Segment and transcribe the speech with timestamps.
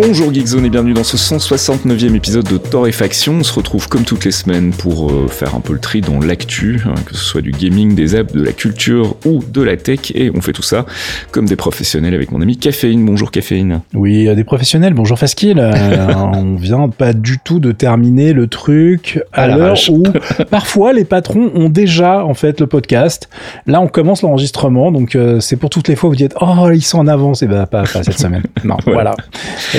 [0.00, 3.38] Bonjour Geekzone et bienvenue dans ce 169e épisode de Torréfaction.
[3.40, 6.20] On se retrouve comme toutes les semaines pour euh, faire un peu le tri dans
[6.20, 9.76] l'actu, hein, que ce soit du gaming, des apps, de la culture ou de la
[9.76, 10.12] tech.
[10.14, 10.86] Et on fait tout ça
[11.32, 13.04] comme des professionnels avec mon ami Caféine.
[13.04, 13.80] Bonjour Caféine.
[13.92, 14.94] Oui, euh, des professionnels.
[14.94, 15.58] Bonjour Faskill.
[15.58, 20.04] Euh, on vient pas du tout de terminer le truc à, l'heure où
[20.48, 23.28] parfois les patrons ont déjà en fait le podcast.
[23.66, 26.82] Là, on commence l'enregistrement, donc c'est pour toutes les fois où vous dites oh ils
[26.82, 27.42] sont en avance.
[27.42, 28.44] Et eh ben pas, pas cette semaine.
[28.62, 29.16] Non, voilà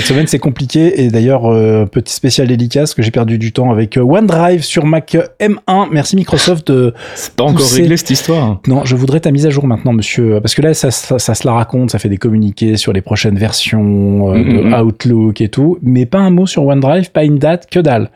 [0.10, 1.02] semaine, c'est compliqué.
[1.02, 4.86] Et d'ailleurs, euh, petit spécial dédicace que j'ai perdu du temps avec euh, OneDrive sur
[4.86, 5.88] Mac M1.
[5.92, 6.94] Merci Microsoft de.
[7.16, 8.60] C'est pas encore réglé cette histoire.
[8.68, 10.40] Non, je voudrais ta mise à jour maintenant, monsieur.
[10.42, 13.38] Parce que là, ça, ça, se la raconte, ça fait des communiqués sur les prochaines
[13.38, 14.82] versions euh, de mm-hmm.
[14.82, 15.78] Outlook et tout.
[15.82, 18.10] Mais pas un mot sur OneDrive, pas une date, que dalle.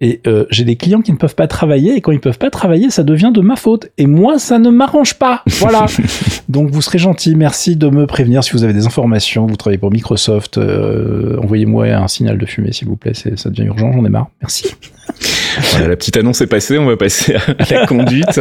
[0.00, 1.94] Et j'ai des clients qui ne peuvent pas travailler.
[1.94, 3.88] Et quand ils peuvent pas travailler, ça devient de ma faute.
[3.98, 5.42] Et moi, ça ne m'arrange pas.
[5.46, 5.86] Voilà.
[6.48, 7.34] Donc, vous serez gentil.
[7.34, 9.46] Merci de me prévenir si vous avez des informations.
[9.46, 10.58] Vous travaillez pour Microsoft
[11.40, 13.14] envoyez-moi un signal de fumée, s'il vous plaît.
[13.14, 14.30] Ça devient urgent, j'en ai marre.
[14.40, 14.74] Merci.
[15.72, 18.40] Voilà, la petite annonce est passée, on va passer à la conduite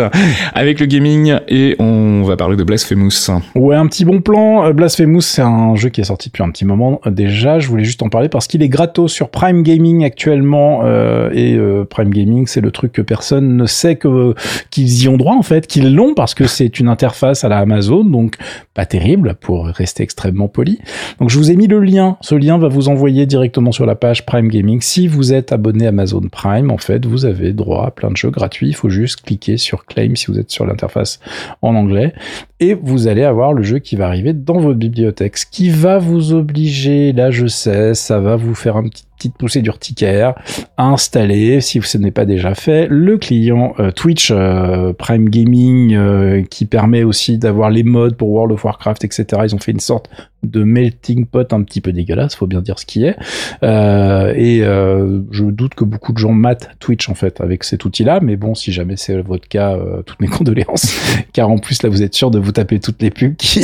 [0.53, 3.29] avec le gaming et on va parler de Blasphemous.
[3.55, 4.65] Ouais, un petit bon plan.
[4.65, 7.59] Euh, Blasphemous, c'est un jeu qui est sorti depuis un petit moment déjà.
[7.59, 11.55] Je voulais juste en parler parce qu'il est gratos sur Prime Gaming actuellement euh, et
[11.55, 14.33] euh, Prime Gaming, c'est le truc que personne ne sait que
[14.69, 17.59] qu'ils y ont droit en fait, qu'ils l'ont parce que c'est une interface à la
[17.59, 18.35] Amazon, donc
[18.73, 20.79] pas terrible pour rester extrêmement poli.
[21.19, 22.17] Donc je vous ai mis le lien.
[22.21, 25.85] Ce lien va vous envoyer directement sur la page Prime Gaming si vous êtes abonné
[25.85, 28.69] à Amazon Prime en fait vous avez droit à plein de jeux gratuits.
[28.69, 31.19] Il faut juste cliquer sur Claim si vous êtes sur l'interface
[31.61, 32.13] en anglais.
[32.59, 35.37] Et vous allez avoir le jeu qui va arriver dans votre bibliothèque.
[35.37, 39.35] Ce qui va vous obliger, là je sais, ça va vous faire un petit petite
[39.35, 40.33] poussée d'urticaire
[40.77, 46.41] installer, si ce n'est pas déjà fait, le client euh, Twitch euh, Prime Gaming euh,
[46.49, 49.41] qui permet aussi d'avoir les modes pour World of Warcraft, etc.
[49.43, 50.09] Ils ont fait une sorte
[50.43, 53.17] de melting pot un petit peu dégueulasse, faut bien dire ce qui est.
[53.61, 58.37] et je doute que beaucoup de gens matent Twitch en fait avec cet outil-là, mais
[58.37, 60.97] bon, si jamais c'est votre cas, toutes mes condoléances,
[61.33, 63.63] car en plus là vous êtes sûr de vous taper toutes les pubs qui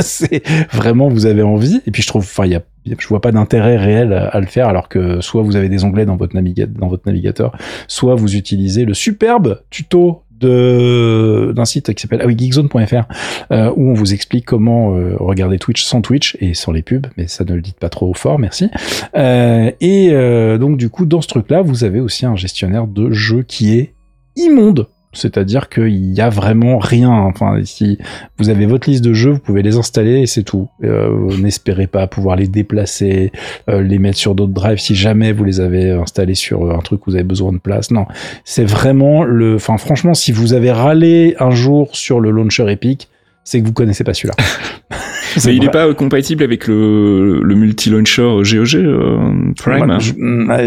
[0.00, 1.80] c'est vraiment vous avez envie.
[1.86, 2.62] Et puis je trouve, enfin il y a
[2.98, 6.06] je vois pas d'intérêt réel à, le faire alors que soit vous avez des onglets
[6.06, 7.56] dans votre, navigateur,
[7.88, 13.04] soit vous utilisez le superbe tuto d'un site qui s'appelle ah oui, geekzone.fr
[13.52, 17.06] euh, où on vous explique comment euh, regarder Twitch sans Twitch et sans les pubs
[17.16, 18.70] mais ça ne le dites pas trop fort merci.
[19.16, 20.10] Euh, et
[20.58, 23.78] donc du coup dans ce truc là vous avez aussi un gestionnaire de jeux qui
[23.78, 23.94] est
[24.36, 27.10] immonde c'est-à-dire qu'il y a vraiment rien.
[27.10, 27.98] Enfin, si
[28.38, 30.68] vous avez votre liste de jeux, vous pouvez les installer et c'est tout.
[30.84, 33.32] Euh, N'espérez pas pouvoir les déplacer,
[33.68, 37.06] euh, les mettre sur d'autres drives si jamais vous les avez installés sur un truc
[37.06, 37.90] où vous avez besoin de place.
[37.90, 38.06] Non,
[38.44, 39.56] c'est vraiment le.
[39.56, 43.08] Enfin, franchement, si vous avez râlé un jour sur le launcher Epic,
[43.44, 44.34] c'est que vous connaissez pas celui-là.
[45.44, 50.12] Mais il n'est pas compatible avec le, le multi-launcher GOG euh, Prime je,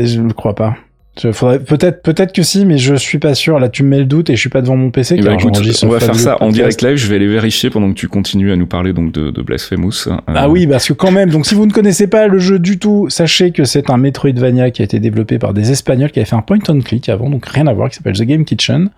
[0.05, 0.75] je ne crois pas
[1.15, 3.59] peut-être, peut-être que si, mais je suis pas sûr.
[3.59, 5.15] Là, tu me mets le doute et je suis pas devant mon PC.
[5.17, 5.37] Eh ben,
[5.83, 6.95] on va faire ça en direct live.
[6.95, 10.07] Je vais aller vérifier pendant que tu continues à nous parler donc de, de Blasphemous.
[10.07, 11.29] Euh, ah oui, parce que quand même.
[11.29, 14.71] Donc, si vous ne connaissez pas le jeu du tout, sachez que c'est un Metroidvania
[14.71, 17.29] qui a été développé par des Espagnols qui avaient fait un point and click avant,
[17.29, 18.89] donc rien à voir, qui s'appelle The Game Kitchen,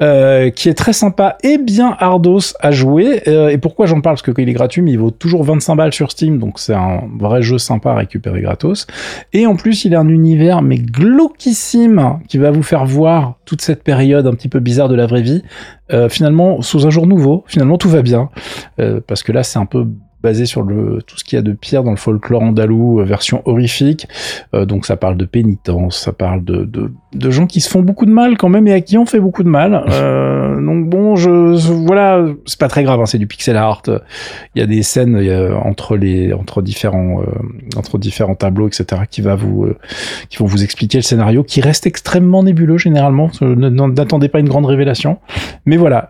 [0.00, 3.22] euh, qui est très sympa et bien hardos à jouer.
[3.28, 4.14] Euh, et pourquoi j'en parle?
[4.14, 6.58] Parce que quand il est gratuit, mais il vaut toujours 25 balles sur Steam, donc
[6.58, 8.86] c'est un vrai jeu sympa à récupérer gratos.
[9.32, 11.57] Et en plus, il a un univers mais glauquissime
[12.28, 15.22] qui va vous faire voir toute cette période un petit peu bizarre de la vraie
[15.22, 15.42] vie,
[15.92, 18.30] euh, finalement, sous un jour nouveau, finalement tout va bien.
[18.78, 19.86] Euh, parce que là, c'est un peu
[20.22, 23.04] basé sur le, tout ce qu'il y a de pire dans le folklore andalou, euh,
[23.04, 24.08] version horrifique.
[24.54, 27.82] Euh, donc ça parle de pénitence, ça parle de, de, de, gens qui se font
[27.82, 29.84] beaucoup de mal quand même et à qui on fait beaucoup de mal.
[29.98, 33.82] Euh, donc bon, je, voilà, c'est pas très grave, hein, c'est du pixel art.
[34.54, 37.26] Il y a des scènes y a, entre les entre différents euh,
[37.76, 39.02] entre différents tableaux, etc.
[39.10, 39.66] qui va vous
[40.28, 43.30] qui vont vous expliquer le scénario, qui reste extrêmement nébuleux généralement.
[43.40, 45.18] N'attendez pas une grande révélation,
[45.66, 46.08] mais voilà,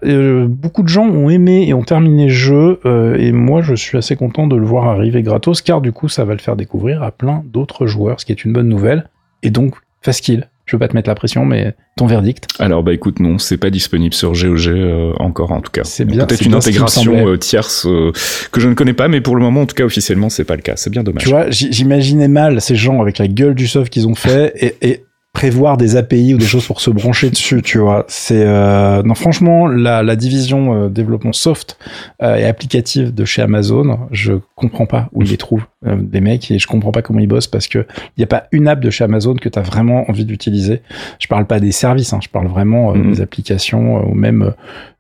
[0.49, 2.81] beaucoup de gens ont aimé et ont terminé le jeu
[3.19, 6.25] et moi je suis assez content de le voir arriver gratos, car du coup, ça
[6.25, 9.09] va le faire découvrir à plein d'autres joueurs, ce qui est une bonne nouvelle.
[9.43, 10.49] Et donc, facile.
[10.69, 12.47] Je veux pas te mettre la pression, mais ton verdict?
[12.59, 15.83] Alors bah écoute, non, c'est pas disponible sur GOG euh, encore en tout cas.
[15.85, 16.27] C'est bien.
[16.27, 18.13] Peut-être une intégration euh, tierce euh,
[18.53, 20.57] que je ne connais pas, mais pour le moment, en tout cas officiellement, c'est pas
[20.57, 20.75] le cas.
[20.77, 21.23] C'est bien dommage.
[21.23, 24.77] Tu vois, j'imaginais mal ces gens avec la gueule du soft qu'ils ont fait et,
[24.83, 28.05] et prévoir des API ou des choses pour se brancher dessus, tu vois.
[28.09, 31.79] C'est euh, non franchement la, division euh, développement soft
[32.23, 36.21] euh, et applicative de chez Amazon, je comprends pas où ils les trouvent euh, des
[36.21, 37.87] mecs et je comprends pas comment ils bossent parce que
[38.17, 40.83] il y a pas une app de chez Amazon que tu as vraiment envie d'utiliser.
[41.21, 43.13] Je parle pas des services, hein, je parle vraiment euh, Mhm.
[43.13, 44.53] des applications euh, ou même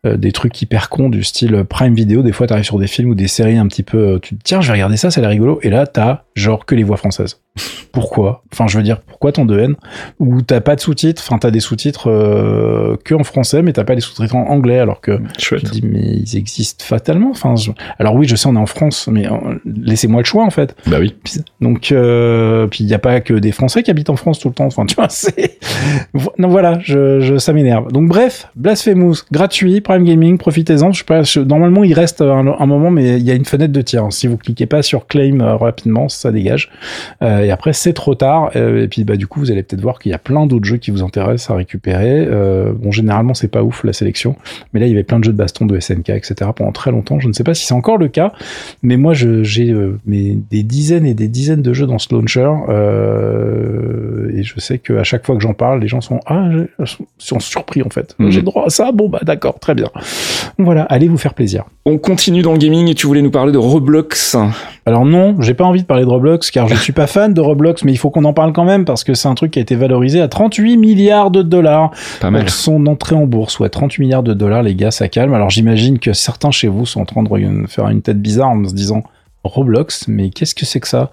[0.06, 2.22] euh, des trucs hyper cons du style Prime Video.
[2.22, 4.34] Des fois, tu arrives sur des films ou des séries un petit peu, tu te
[4.36, 5.58] dis tiens, je vais regarder ça, ça a l'air rigolo.
[5.62, 7.40] Et là, t'as genre que les voix françaises.
[7.92, 8.44] Pourquoi?
[8.52, 9.74] Enfin, je veux dire, pourquoi tant de haine?
[10.20, 13.82] Ou t'as pas de sous-titres Enfin, t'as des sous-titres euh, que en français, mais t'as
[13.82, 15.64] pas les sous-titres en anglais, alors que tu Chouette.
[15.64, 17.30] te dis mais ils existent fatalement.
[17.30, 19.32] Enfin, je- alors oui, je sais, on est en France, mais euh,
[19.64, 20.67] laissez-moi le choix en fait.
[20.86, 21.14] Bah oui.
[21.60, 24.48] Donc, euh, puis il n'y a pas que des Français qui habitent en France tout
[24.48, 24.66] le temps.
[24.66, 25.58] Enfin, tu vois, c'est.
[26.38, 27.92] Non, voilà, je, je, ça m'énerve.
[27.92, 30.92] Donc, bref, Blasphemous, gratuit, Prime Gaming, profitez-en.
[30.92, 33.44] Je sais pas, je- normalement, il reste un, un moment, mais il y a une
[33.44, 34.06] fenêtre de tir.
[34.10, 36.70] Si vous cliquez pas sur Claim euh, rapidement, ça dégage.
[37.22, 38.54] Euh, et après, c'est trop tard.
[38.56, 40.76] Et puis, bah, du coup, vous allez peut-être voir qu'il y a plein d'autres jeux
[40.78, 42.26] qui vous intéressent à récupérer.
[42.74, 44.36] Bon, généralement, c'est pas ouf la sélection.
[44.72, 46.34] Mais là, il y avait plein de jeux de baston, de SNK, etc.
[46.54, 47.20] pendant très longtemps.
[47.20, 48.32] Je ne sais pas si c'est encore le cas.
[48.82, 49.74] Mais moi, j'ai
[50.06, 52.48] mais des dizaines et des dizaines de jeux dans ce launcher.
[52.68, 56.48] euh, et je sais qu'à chaque fois que j'en parle, les gens sont, ah,
[57.18, 58.14] sont surpris en fait.
[58.18, 58.30] Mhm.
[58.30, 58.92] J'ai droit à ça?
[58.92, 59.88] Bon, bah d'accord, très bien.
[60.58, 61.64] Voilà, allez vous faire plaisir.
[61.84, 64.36] On continue dans le gaming et tu voulais nous parler de Roblox.
[64.86, 67.40] Alors non, j'ai pas envie de parler de Roblox car je suis pas fan de
[67.40, 69.58] Roblox, mais il faut qu'on en parle quand même parce que c'est un truc qui
[69.58, 71.90] a été valorisé à 38 milliards de dollars
[72.20, 72.42] Pas mal.
[72.42, 73.58] pour son entrée en bourse.
[73.60, 75.32] Ouais, 38 milliards de dollars, les gars, ça calme.
[75.34, 78.50] Alors j'imagine que certains chez vous sont en train de re- faire une tête bizarre
[78.50, 79.02] en se disant
[79.44, 81.10] Roblox, mais qu'est-ce que c'est que ça?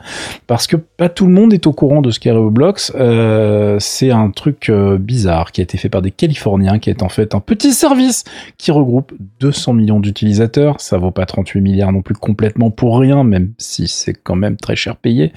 [0.48, 2.92] Parce que pas tout le monde est au courant de ce qu'est Roblox.
[2.96, 7.04] Euh, c'est un truc euh, bizarre qui a été fait par des Californiens, qui est
[7.04, 8.24] en fait un petit service
[8.58, 10.76] qui regroupe 200 millions d'utilisateurs.
[10.80, 14.58] Ça vaut pas 38 milliards non plus complètement pour rien, même si c'est quand même
[14.58, 15.32] très cher payé.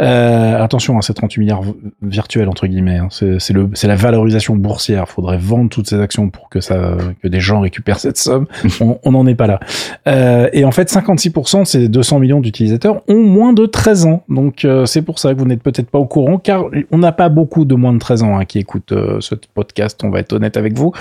[0.00, 1.62] Euh, attention, hein, c'est 38 milliards
[2.02, 2.98] virtuels entre guillemets.
[2.98, 3.08] hein.
[3.10, 5.08] C'est c'est le, c'est la valorisation boursière.
[5.08, 8.46] Faudrait vendre toutes ces actions pour que ça, que des gens récupèrent cette somme.
[9.02, 9.60] On n'en est pas là.
[10.06, 14.22] Euh, et en fait, 56% de ces 200 millions d'utilisateurs ont moins de 13 ans.
[14.28, 17.12] Donc euh, c'est pour ça que vous n'êtes peut-être pas au courant, car on n'a
[17.12, 20.00] pas beaucoup de moins de 13 ans hein, qui écoutent euh, ce podcast.
[20.04, 20.92] On va être honnête avec vous.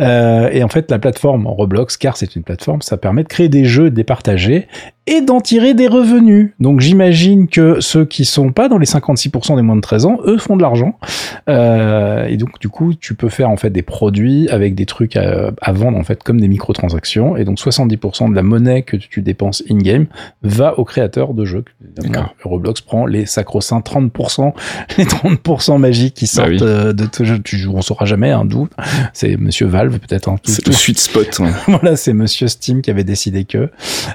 [0.00, 3.48] Euh, et en fait, la plateforme Roblox, car c'est une plateforme, ça permet de créer
[3.48, 4.68] des jeux, de les partager
[5.06, 6.50] et d'en tirer des revenus.
[6.60, 10.18] Donc j'imagine que ceux qui sont pas dans les 56% des moins de 13 ans,
[10.26, 10.96] eux font de l'argent.
[11.48, 15.16] Euh, et donc du coup, tu peux faire en fait des produits avec des trucs
[15.16, 17.36] à, à vendre en fait comme des microtransactions.
[17.36, 20.06] Et donc 70% de la monnaie que tu dépenses in-game
[20.42, 21.64] va au créateur de jeux.
[22.44, 24.52] Roblox prend les sacro-saints 30%,
[24.98, 26.58] les 30% magiques qui Bah sortent oui.
[26.62, 27.38] euh, de tout jeu.
[27.40, 28.68] Tu, on saura jamais hein, d'où.
[29.12, 30.28] C'est Monsieur Valve peut-être.
[30.28, 31.38] Hein, C'est tout- le sweet spot.
[31.40, 31.50] ouais.
[31.66, 33.70] voilà, c'est Monsieur Steam qui avait décidé que.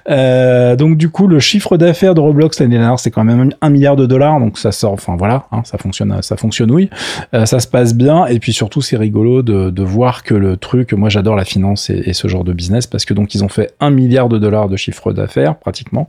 [0.09, 3.69] Euh, donc du coup, le chiffre d'affaires de Roblox l'année dernière, c'est quand même un
[3.69, 4.39] milliard de dollars.
[4.39, 6.89] Donc ça sort, enfin voilà, hein, ça fonctionne, ça fonctionne oui,
[7.33, 8.25] Euh, ça se passe bien.
[8.27, 10.93] Et puis surtout, c'est rigolo de, de voir que le truc.
[10.93, 13.73] Moi, j'adore la finance et, ce genre de business parce que donc ils ont fait
[13.79, 16.07] un milliard de dollars de chiffre d'affaires pratiquement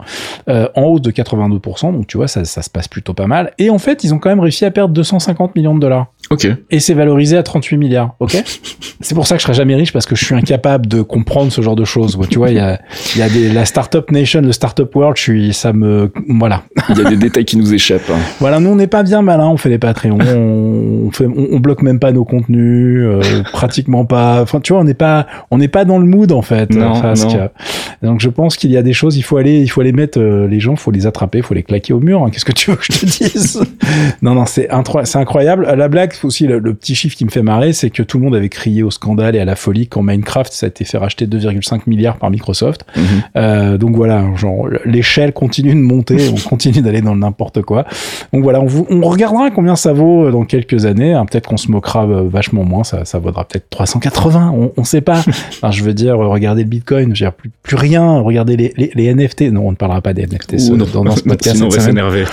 [0.49, 1.93] euh, en hausse de 82%.
[1.93, 3.53] Donc tu vois, ça, ça se passe plutôt pas mal.
[3.59, 6.46] Et en fait, ils ont quand même réussi à perdre 250 millions de dollars Ok.
[6.70, 8.36] et c'est valorisé à 38 milliards, ok?
[9.00, 11.52] C'est pour ça que je serai jamais riche parce que je suis incapable de comprendre
[11.52, 12.19] ce genre de choses.
[12.30, 12.80] Tu vois, il y a,
[13.16, 16.64] y a des, la startup nation, le startup world, je suis, ça me, voilà.
[16.90, 18.10] Il y a des détails qui nous échappent.
[18.10, 18.19] hein.
[18.40, 21.60] Voilà, nous on n'est pas bien malin, on fait les Patreons, on, fait, on, on
[21.60, 23.20] bloque même pas nos contenus, euh,
[23.52, 24.42] pratiquement pas.
[24.42, 26.70] Enfin, tu vois, on n'est pas, on n'est pas dans le mood en fait.
[26.75, 27.48] Non, Enfin, non.
[28.02, 30.18] Donc je pense qu'il y a des choses, il faut aller, il faut aller mettre
[30.20, 32.25] euh, les gens, il faut les attraper, il faut les claquer au mur.
[32.25, 32.30] hein.
[32.32, 33.62] Qu'est-ce que tu veux que je te dise?
[34.23, 35.66] Non, non, c'est incroyable.
[35.76, 38.25] La blague aussi, le, le petit chiffre qui me fait marrer, c'est que tout le
[38.25, 40.98] monde avait crié au scandale et à la folie quand Minecraft ça a été fait
[40.98, 42.84] racheter 2,5 milliards par Microsoft.
[42.96, 43.02] Mhm.
[43.37, 47.84] Euh, donc voilà, genre l'échelle continue de monter, on continue d'aller dans le n'importe quoi.
[48.32, 51.12] Donc voilà, on, vous, on regardera combien ça vaut euh, dans quelques années.
[51.14, 51.26] hein.
[51.26, 55.00] peut-être qu'on se moquera euh, vachement moins, ça, ça vaudra peut-être 380, on, on sait
[55.00, 55.22] pas.
[55.60, 58.20] Enfin, je veux dire, regardez le Bitcoin, je veux dire, plus, plus rien.
[58.20, 59.42] Regardez les, les, les NFT.
[59.52, 60.87] Non, on ne parlera pas des NFT ce- Ouh, non.
[60.92, 61.56] dans, dans ce podcast.
[61.56, 62.25] Sinon, on va s'énerver.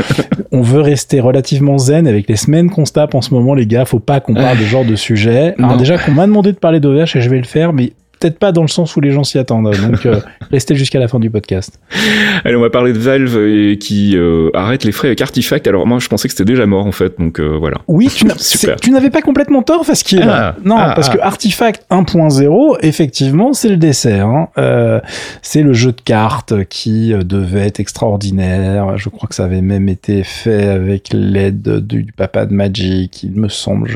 [0.51, 3.65] On veut rester relativement zen avec les semaines qu'on se tape en ce moment, les
[3.65, 3.74] gars.
[3.83, 5.55] Faut pas qu'on parle de genre de sujet.
[5.59, 7.91] Alors déjà qu'on m'a demandé de parler d'OVH et je vais le faire, mais
[8.25, 9.71] peut-être pas dans le sens où les gens s'y attendent.
[9.75, 10.19] Donc euh,
[10.51, 11.79] restez jusqu'à la fin du podcast.
[12.43, 15.67] Allez, on va parler de Valve et qui euh, arrête les frais avec Artifact.
[15.67, 17.77] Alors moi, je pensais que c'était déjà mort en fait, donc euh, voilà.
[17.87, 18.25] Oui, tu
[18.91, 21.17] n'avais pas complètement tort parce qu'il Ah, non ah, parce ah.
[21.17, 24.27] que Artifact 1.0 effectivement c'est le dessert.
[24.27, 25.01] hein.
[25.43, 28.97] C'est le jeu de cartes qui devait être extraordinaire.
[28.97, 33.21] Je crois que ça avait même été fait avec l'aide du, du papa de Magic.
[33.23, 33.87] Il me semble.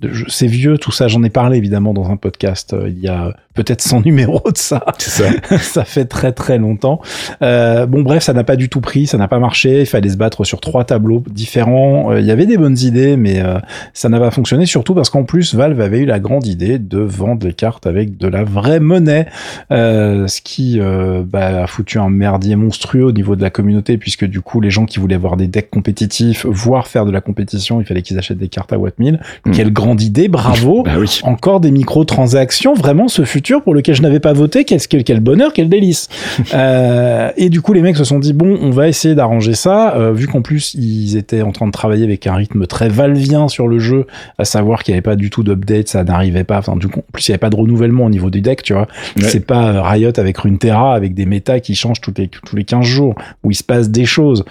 [0.00, 1.08] Je, c'est vieux tout ça.
[1.08, 4.84] J'en ai parlé évidemment dans un podcast il y a peut-être 100 numéros de ça.
[4.98, 5.24] Ça.
[5.60, 7.00] ça fait très très longtemps.
[7.42, 9.80] Euh, bon bref, ça n'a pas du tout pris, ça n'a pas marché.
[9.80, 12.12] Il fallait se battre sur trois tableaux différents.
[12.12, 13.58] Euh, il y avait des bonnes idées, mais euh,
[13.94, 14.66] ça n'a pas fonctionné.
[14.66, 18.18] Surtout parce qu'en plus, Valve avait eu la grande idée de vendre les cartes avec
[18.18, 19.26] de la vraie monnaie,
[19.72, 20.80] euh, ce qui
[21.24, 24.70] bah, a foutu un merdier monstrueux au niveau de la communauté, puisque du coup, les
[24.70, 28.18] gens qui voulaient voir des decks compétitifs, voire faire de la compétition, il fallait qu'ils
[28.18, 29.20] achètent des cartes à Watt 1000.
[29.44, 29.50] Mm.
[29.52, 30.82] Quelle grande idée, bravo.
[30.82, 31.20] Bah oui.
[31.22, 35.20] Encore des microtransactions, vraiment ce futur pour lequel je n'avais pas voté, quel, quel, quel
[35.20, 36.08] bonheur, quel délice.
[36.54, 39.94] euh, et du coup, les mecs se sont dit, bon, on va essayer d'arranger ça,
[39.94, 43.46] euh, vu qu'en plus, ils étaient en train de travailler avec un rythme très valvien
[43.46, 44.06] sur le jeu,
[44.38, 47.00] à savoir qu'il n'y avait pas du tout d'update, ça n'arrivait pas, enfin, du coup,
[47.00, 48.88] en plus, il n'y avait pas de renouvellement au niveau du deck, tu vois.
[49.16, 49.28] Ouais.
[49.28, 52.64] C'est pas euh, Riot avec Runeterra, avec des méta qui changent tous les, tous les
[52.64, 54.44] 15 jours, où il se passe des choses.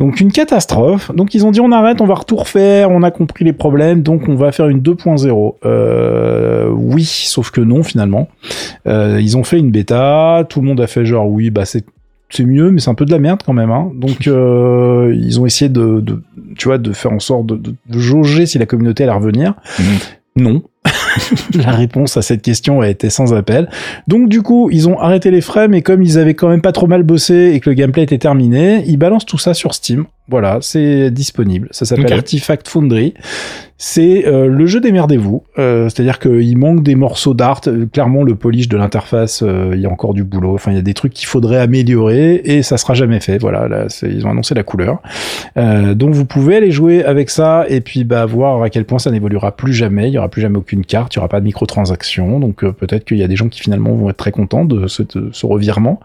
[0.00, 1.14] Donc, une catastrophe.
[1.14, 4.02] Donc, ils ont dit, on arrête, on va tout refaire, on a compris les problèmes,
[4.02, 5.54] donc on va faire une 2.0.
[5.64, 8.28] Euh, oui, sauf que non, finalement.
[8.86, 11.84] Euh, ils ont fait une bêta, tout le monde a fait genre oui, bah c'est
[12.30, 13.70] c'est mieux, mais c'est un peu de la merde quand même.
[13.70, 13.90] Hein.
[13.94, 16.22] Donc euh, ils ont essayé de, de,
[16.56, 19.54] tu vois, de faire en sorte de, de, de jauger si la communauté allait revenir.
[19.78, 19.84] Mhm.
[20.36, 20.62] Non.
[21.54, 23.68] la réponse à cette question a été sans appel.
[24.06, 26.72] Donc du coup, ils ont arrêté les frais, mais comme ils avaient quand même pas
[26.72, 30.04] trop mal bossé et que le gameplay était terminé, ils balancent tout ça sur Steam.
[30.28, 31.68] Voilà, c'est disponible.
[31.72, 32.12] Ça s'appelle Ok.
[32.12, 33.14] Artifact Foundry.
[33.82, 35.42] C'est euh, le jeu démerdez-vous.
[35.58, 37.62] Euh, C'est-à-dire qu'il manque des morceaux d'art.
[37.66, 40.52] Euh, Clairement, le polish de l'interface, il y a encore du boulot.
[40.52, 43.38] Enfin, il y a des trucs qu'il faudrait améliorer et ça sera jamais fait.
[43.38, 44.98] Voilà, là, ils ont annoncé la couleur.
[45.56, 49.10] Donc, vous pouvez aller jouer avec ça et puis bah, voir à quel point ça
[49.10, 50.08] n'évoluera plus jamais.
[50.08, 52.38] Il y aura plus jamais aucune carte, il y aura pas de microtransactions.
[52.38, 55.02] Donc, peut-être qu'il y a des gens qui finalement vont être très contents de ce,
[55.02, 56.00] de ce revirement.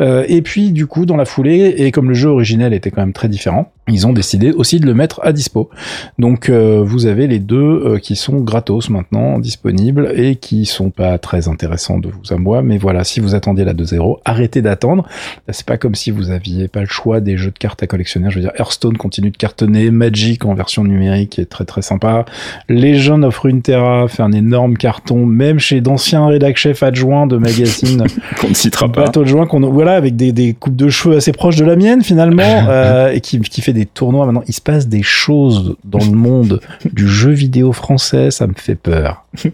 [0.00, 3.12] Et puis, du coup, dans la foulée, et comme le jeu originel était quand même
[3.12, 5.70] très différent, ils ont décidé aussi de le mettre à dispo.
[6.18, 10.90] Donc euh, vous avez les deux euh, qui sont gratos maintenant disponibles et qui sont
[10.90, 14.62] pas très intéressants de vous à moi, mais voilà, si vous attendiez la 2.0, arrêtez
[14.62, 15.06] d'attendre.
[15.50, 18.30] C'est pas comme si vous aviez pas le choix des jeux de cartes à collectionner.
[18.30, 22.24] Je veux dire, Hearthstone continue de cartonner, Magic en version numérique est très très sympa.
[22.68, 28.04] Legend of Runeterra fait un énorme carton, même chez d'anciens rédac chefs adjoints de magazines
[28.40, 29.04] Qu'on ne citera pas.
[29.06, 31.76] bateau de joint qu'on voilà avec des, des coupes de cheveux assez proches de la
[31.76, 35.76] mienne finalement euh, et qui, qui fait des tournois maintenant il se passe des choses
[35.84, 36.60] dans le monde
[36.92, 39.24] du jeu vidéo français ça me fait peur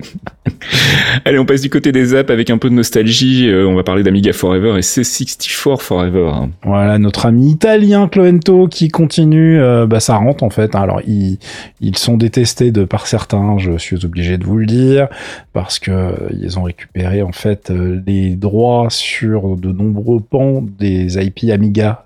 [1.24, 3.48] Allez, on passe du côté des apps avec un peu de nostalgie.
[3.48, 6.32] Euh, on va parler d'Amiga Forever et C64 Forever.
[6.62, 10.80] voilà notre ami italien Cloento qui continue euh, bah, ça rentre en fait hein.
[10.80, 11.38] alors ils,
[11.80, 15.08] ils sont détestés de par certains je suis obligé de vous le dire
[15.52, 17.70] parce que euh, ils ont récupéré en fait
[18.06, 22.04] les droits sur de nombreux pans des IP Amiga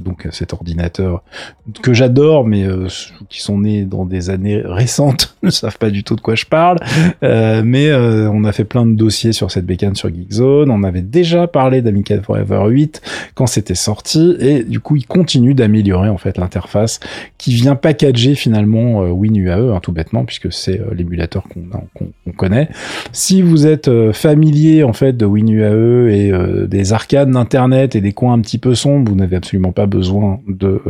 [0.00, 1.22] donc cet ordinateur
[1.82, 2.88] que j'adore, mais euh,
[3.28, 6.44] qui sont nés dans des années récentes ne savent pas du tout de quoi je
[6.44, 6.78] parle.
[7.22, 10.70] Euh, mais euh, on a fait plein de dossiers sur cette bécane sur Geekzone.
[10.70, 13.02] On avait déjà parlé d'Amiga Forever 8
[13.34, 17.00] quand c'était sorti, et du coup, il continue d'améliorer en fait l'interface
[17.38, 22.68] qui vient packager finalement euh, WinUAE, hein, tout bêtement, puisque c'est euh, l'émulateur qu'on connaît.
[23.12, 26.32] Si vous êtes euh, familier en fait de WinUAE et
[26.66, 30.40] des arcades d'internet et des coins un petit peu sombres, vous n'avez absolument pas besoin
[30.48, 30.80] de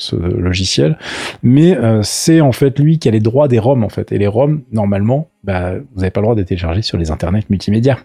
[0.00, 0.98] ce logiciel.
[1.42, 4.12] Mais euh, c'est en fait lui qui a les droits des ROM en fait.
[4.12, 7.44] Et les ROM, normalement, bah, vous n'avez pas le droit de télécharger sur les internets
[7.48, 7.98] multimédia.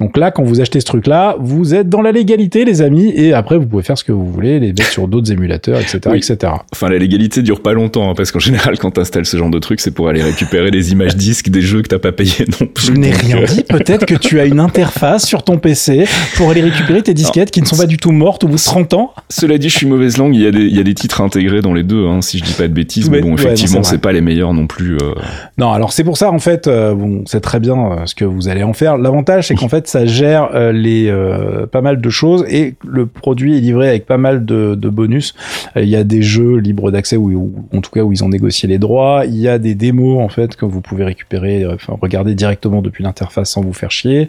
[0.00, 3.32] Donc là, quand vous achetez ce truc-là, vous êtes dans la légalité, les amis, et
[3.32, 6.18] après vous pouvez faire ce que vous voulez, les mettre sur d'autres émulateurs, etc., Oui.
[6.18, 6.52] etc.
[6.72, 9.58] Enfin, la légalité dure pas longtemps, hein, parce qu'en général, quand t'installes ce genre de
[9.58, 12.66] truc, c'est pour aller récupérer les images disques des jeux que t'as pas payé non
[12.66, 12.86] plus.
[12.86, 13.62] Je n'ai rien euh, dit.
[13.62, 16.04] Peut-être que tu as une interface sur ton PC
[16.36, 18.60] pour aller récupérer tes disquettes qui ne sont pas du tout mortes au bout de
[18.62, 19.12] 30 ans.
[19.28, 21.20] Cela dit, je suis mauvaise langue, il y a des, il y a des titres
[21.20, 23.82] intégrés dans les deux, hein, si je dis pas de bêtises, mais bon, ouais, effectivement,
[23.82, 24.96] c'est pas les meilleurs non plus.
[24.96, 25.14] euh,
[25.58, 28.24] Non, alors c'est pour ça en fait, euh, bon, c'est très bien euh, ce que
[28.24, 28.96] vous allez en faire.
[28.98, 33.06] L'avantage, c'est qu'en fait, ça gère euh, les euh, pas mal de choses et le
[33.06, 35.34] produit est livré avec pas mal de, bonus.
[35.76, 38.68] Euh, Il y a des jeux libres d'accès en tout cas où ils ont négocié
[38.68, 39.24] les droits.
[39.26, 41.64] Il y a des démos en fait que vous pouvez récupérer,
[42.00, 44.28] regarder directement depuis l'interface sans vous faire chier.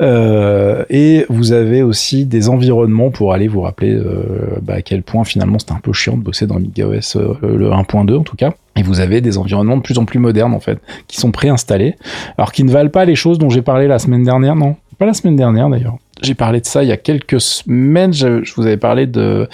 [0.00, 3.98] Et vous avez aussi des environnements pour aller vous rappeler
[4.62, 8.16] bah, à quel point finalement c'était un peu chiant de bosser dans euh, le 1.2
[8.16, 8.52] en tout cas.
[8.76, 11.96] Et vous avez des environnements de plus en plus modernes en fait, qui sont préinstallés,
[12.36, 15.06] alors qui ne valent pas les choses dont j'ai parlé la semaine dernière, non, pas
[15.06, 15.96] la semaine dernière d'ailleurs.
[16.22, 18.12] J'ai parlé de ça il y a quelques semaines.
[18.14, 19.48] Je, je vous avais parlé de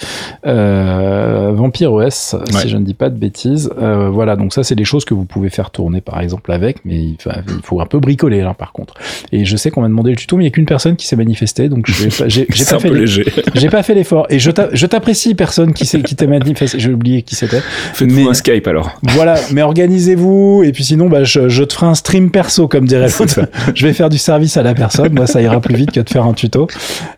[0.45, 2.61] euh, Vampire OS, Ouais.
[2.61, 3.69] si je ne dis pas de bêtises.
[3.81, 6.77] Euh, voilà, donc ça, c'est des choses que vous pouvez faire tourner, par exemple, avec,
[6.85, 8.93] mais il, fa- il faut un peu bricoler, là, par contre.
[9.31, 11.07] Et je sais qu'on m'a demandé le tuto, mais il n'y a qu'une personne qui
[11.07, 14.27] s'est manifestée, donc je vais pas- j'ai pas pas fait l'effort.
[14.29, 16.79] Et je t'a- je t'apprécie, personne qui s'est qui t'est manifesté.
[16.79, 17.61] J'ai oublié qui c'était.
[17.93, 18.91] Faites-vous un Skype alors.
[19.03, 20.63] Voilà, mais organisez-vous.
[20.63, 23.39] Et puis sinon, bah, je, je te ferai un stream perso, comme dirait l'autre.
[23.75, 25.13] Je vais faire du service à la personne.
[25.13, 26.52] Moi, ça ira plus vite que de faire un tuto.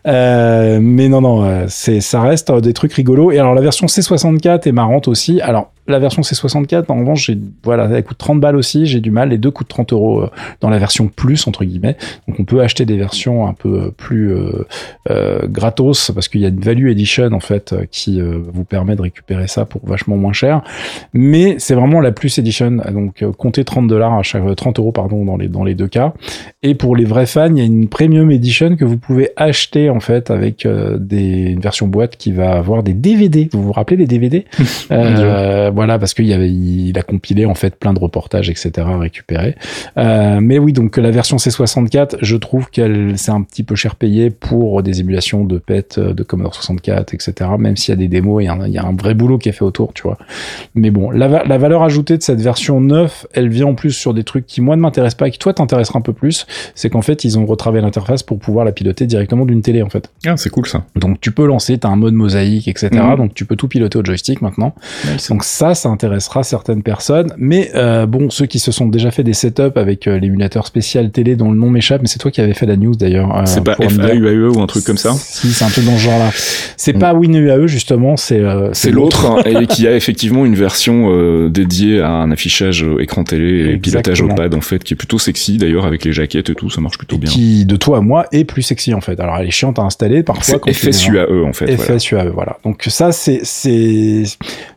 [0.06, 3.32] Euh, mais non, non, euh, c'est, ça reste euh, des trucs rigolos.
[3.32, 5.40] Et alors, la version C64 est marrante aussi.
[5.40, 8.86] Alors, la version C64, en revanche, j'ai, voilà, elle coûte 30 balles aussi.
[8.86, 9.28] J'ai du mal.
[9.28, 10.24] Les deux coûtent 30 euros
[10.60, 11.96] dans la version plus, entre guillemets.
[12.26, 14.34] Donc, on peut acheter des versions un peu plus
[15.44, 19.46] gratos parce qu'il y a une value edition, en fait, qui vous permet de récupérer
[19.46, 20.62] ça pour vachement moins cher
[21.12, 25.24] mais c'est vraiment la plus edition donc comptez 30 dollars à chaque 30 euros pardon
[25.24, 26.12] dans les dans les deux cas
[26.62, 29.90] et pour les vrais fans il y a une premium edition que vous pouvez acheter
[29.90, 33.72] en fait avec euh, des une version boîte qui va avoir des DVD vous vous
[33.72, 34.44] rappelez des DVD
[34.90, 38.98] euh, voilà parce qu'il avait il a compilé en fait plein de reportages etc à
[38.98, 39.56] récupérer.
[39.96, 43.96] Euh, mais oui donc la version C64 je trouve qu'elle c'est un petit peu cher
[43.96, 47.96] payé pour des émulations de PET euh, de Commodore 64 etc même s'il y a
[47.96, 49.64] des démos il y a un, il y a un vrai boulot qui est fait
[49.64, 50.18] autour tu vois.
[50.74, 54.14] Mais bon, la, la valeur ajoutée de cette version 9, elle vient en plus sur
[54.14, 56.46] des trucs qui, moi, ne m'intéressent pas et qui, toi, t'intéressera un peu plus.
[56.74, 59.15] C'est qu'en fait, ils ont retravaillé l'interface pour pouvoir la piloter directement
[59.46, 60.10] d'une télé, en fait.
[60.26, 60.84] Ah, c'est cool ça.
[60.96, 62.88] Donc, tu peux lancer, t'as un mode mosaïque, etc.
[62.92, 63.16] Mhm.
[63.16, 64.74] Donc, tu peux tout piloter au joystick maintenant.
[65.28, 67.32] Donc, ça, ça intéressera certaines personnes.
[67.38, 71.10] Mais, euh, bon, ceux qui se sont déjà fait des setups avec euh, l'émulateur spécial
[71.10, 73.36] télé dont le nom m'échappe, mais c'est toi qui avais fait la news, d'ailleurs.
[73.36, 73.74] euh, C'est pas.
[73.76, 76.30] FAUAE ou un truc comme ça Si, c'est un truc dans ce genre-là.
[76.76, 76.98] C'est Mm.
[76.98, 81.48] pas WinUAE, justement, c'est, euh, C'est l'autre hein, et qui a effectivement une version euh,
[81.48, 84.96] dédiée à un affichage euh, écran télé et pilotage au pad en fait qui est
[84.96, 87.30] plutôt sexy d'ailleurs avec les jaquettes et tout ça marche plutôt bien.
[87.30, 89.05] qui de toi à moi est plus sexy en fait.
[89.18, 90.58] Alors elle est chiante à installer parfois.
[90.64, 91.74] C'est FSUAE en fait.
[91.74, 91.98] voilà.
[91.98, 92.58] FSUAE, voilà.
[92.64, 94.24] Donc ça c'est c'est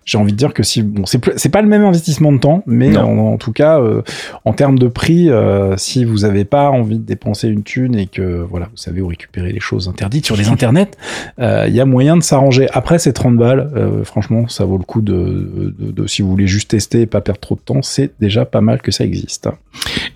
[0.09, 2.97] j'ai envie de dire que si bon c'est pas le même investissement de temps, mais
[2.97, 4.01] en, en tout cas euh,
[4.43, 8.07] en termes de prix, euh, si vous avez pas envie de dépenser une thune et
[8.07, 10.91] que voilà vous savez où récupérer les choses interdites sur les internets,
[11.39, 12.67] euh, il y a moyen de s'arranger.
[12.73, 16.29] Après c'est 30 balles, euh, franchement ça vaut le coup de, de, de- si vous
[16.29, 19.03] voulez juste tester et pas perdre trop de temps, c'est déjà pas mal que ça
[19.03, 19.47] existe.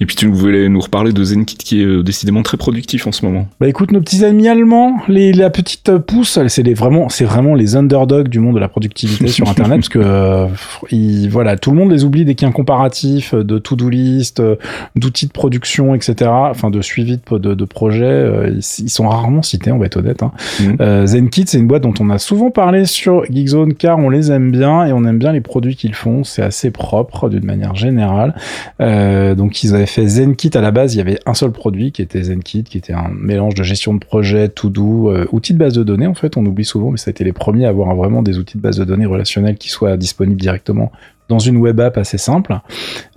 [0.02, 3.12] Et puis tu voulais nous reparler de ZenKit qui est euh, décidément très productif en
[3.12, 3.48] ce moment.
[3.60, 7.54] Bah écoute, nos petits amis allemands, les, la petite euh, pousse, c'est vraiment, c'est vraiment
[7.54, 11.76] les underdogs du monde de la productivité sur Internet, parce que euh, voilà, tout le
[11.76, 14.56] monde les oublie dès qu'il y a un comparatif euh, de to-do list, euh,
[14.96, 16.32] d'outils de production, etc.
[16.32, 19.88] Enfin, de suivi de, de, de projets, euh, ils, ils sont rarement cités, on va
[19.88, 20.24] être honnête.
[20.24, 20.32] Hein.
[20.80, 24.32] Euh, ZenKit, c'est une boîte dont on a souvent parlé sur Geekzone, car on les
[24.32, 26.24] aime bien et on aime bien les produits qu'ils font.
[26.24, 28.36] C'est assez propre d'une manière générale.
[28.80, 31.92] Euh, donc ils avaient fait ZenKit à la base, il y avait un seul produit
[31.92, 35.54] qui était ZenKit, qui était un mélange de gestion de projet, to do, euh, outils
[35.54, 37.66] de base de données en fait, on oublie souvent, mais ça a été les premiers
[37.66, 40.92] à avoir vraiment des outils de base de données relationnels qui soient disponibles directement
[41.30, 42.60] dans une web app assez simple.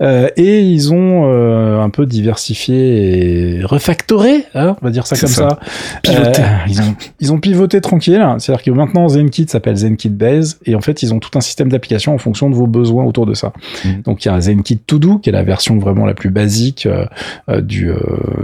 [0.01, 5.17] Euh, et ils ont euh, un peu diversifié et refactoré, hein, on va dire ça
[5.17, 5.49] comme ça.
[5.49, 5.59] ça.
[6.01, 6.41] Pivoté.
[6.41, 10.75] Euh, ils, ont, ils ont pivoté tranquille, c'est-à-dire que maintenant ZenKit s'appelle ZenKit Base, et
[10.75, 13.33] en fait ils ont tout un système d'application en fonction de vos besoins autour de
[13.33, 13.53] ça.
[13.85, 14.01] Mhm.
[14.03, 16.85] Donc il y a ZenKit To Do, qui est la version vraiment la plus basique
[16.85, 17.05] euh,
[17.49, 17.97] euh, du, euh,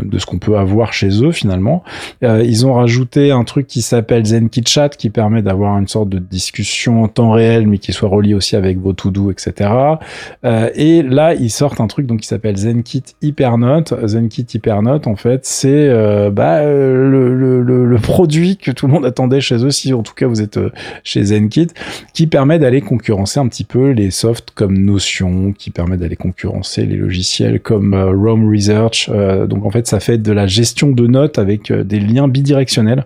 [0.04, 1.84] de ce qu'on peut avoir chez eux finalement.
[2.24, 6.10] Euh, ils ont rajouté un truc qui s'appelle ZenKit Chat, qui permet d'avoir une sorte
[6.10, 9.53] de discussion en temps réel, mais qui soit relié aussi avec vos To Do, etc.
[9.62, 13.94] Euh, et là, ils sortent un truc donc qui s'appelle ZenKit Hypernote.
[14.06, 18.88] ZenKit Hypernote, en fait, c'est euh, bah, euh, le, le, le, le produit que tout
[18.88, 20.60] le monde attendait chez eux, si en tout cas vous êtes
[21.04, 21.68] chez ZenKit,
[22.14, 26.86] qui permet d'aller concurrencer un petit peu les softs comme Notion, qui permet d'aller concurrencer
[26.86, 29.10] les logiciels comme Rome Research.
[29.48, 33.06] Donc en fait, ça fait de la gestion de notes avec des liens bidirectionnels.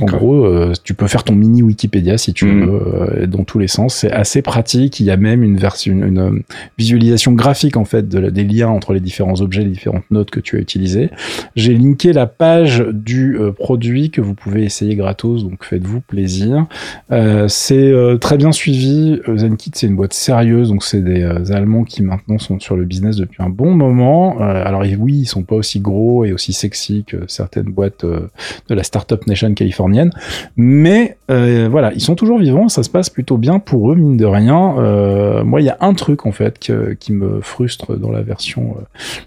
[0.00, 2.64] En gros, euh, tu peux faire ton mini Wikipédia si tu Mhm.
[2.64, 2.82] veux,
[3.22, 3.94] euh, dans tous les sens.
[3.96, 5.00] C'est assez pratique.
[5.00, 6.38] Il y a même une version, une, une, euh,
[6.78, 10.40] visualisation graphique en fait de des liens entre les différents objets, les différentes notes que
[10.40, 11.10] tu as utilisées.
[11.56, 16.66] J'ai linké la page du euh, produit que vous pouvez essayer gratos, donc faites-vous plaisir.
[17.10, 19.20] Euh, c'est très bien suivi.
[19.36, 23.16] ZenKit, c'est une boîte sérieuse, donc c'est des Allemands qui maintenant sont sur le business
[23.16, 24.38] depuis un bon moment.
[24.38, 28.82] Alors oui, ils sont pas aussi gros et aussi sexy que certaines boîtes de la
[28.82, 30.10] startup nation californienne,
[30.56, 32.68] mais euh, voilà, ils sont toujours vivants.
[32.68, 34.74] Ça se passe plutôt bien pour eux, mine de rien.
[34.78, 38.22] Euh, moi, il y a un truc en fait que- qui me frustre dans la
[38.22, 38.82] version euh,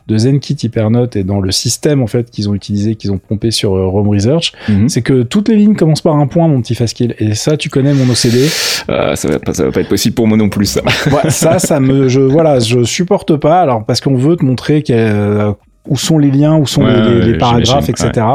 [0.07, 3.51] de ZenKit Hypernote et dans le système en fait qu'ils ont utilisé, qu'ils ont pompé
[3.51, 4.89] sur euh, Rome Research, Mhm.
[4.89, 7.15] c'est que toutes les lignes commencent par un point, mon petit Faskill.
[7.19, 8.47] Et ça, tu connais mon OCD.
[8.87, 10.81] Ah, ça, va pas, ça va pas être possible pour moi non plus ça.
[11.11, 13.61] Ouais, ça, ça me, je, voilà, je supporte pas.
[13.61, 15.53] Alors parce qu'on veut te montrer euh,
[15.87, 18.25] où sont les liens, où sont Ouais, les, les- les ouais, paragraphes, etc.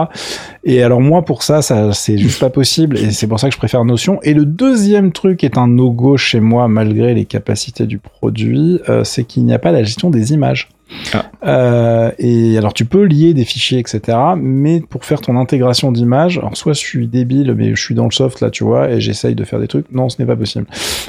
[0.64, 3.54] Et alors moi pour ça, ça c'est juste pas possible et c'est pour ça que
[3.54, 4.18] je préfère Notion.
[4.22, 9.02] Et le deuxième truc est un no-go chez moi malgré les capacités du produit, euh,
[9.04, 10.68] c'est qu'il n'y a pas la gestion des images.
[11.14, 11.24] Ah.
[11.46, 14.16] Euh, et alors tu peux lier des fichiers, etc.
[14.36, 18.04] Mais pour faire ton intégration d'images, alors soit je suis débile, mais je suis dans
[18.04, 19.90] le soft là, tu vois, et j'essaye de faire des trucs.
[19.92, 20.66] Non, ce n'est pas possible.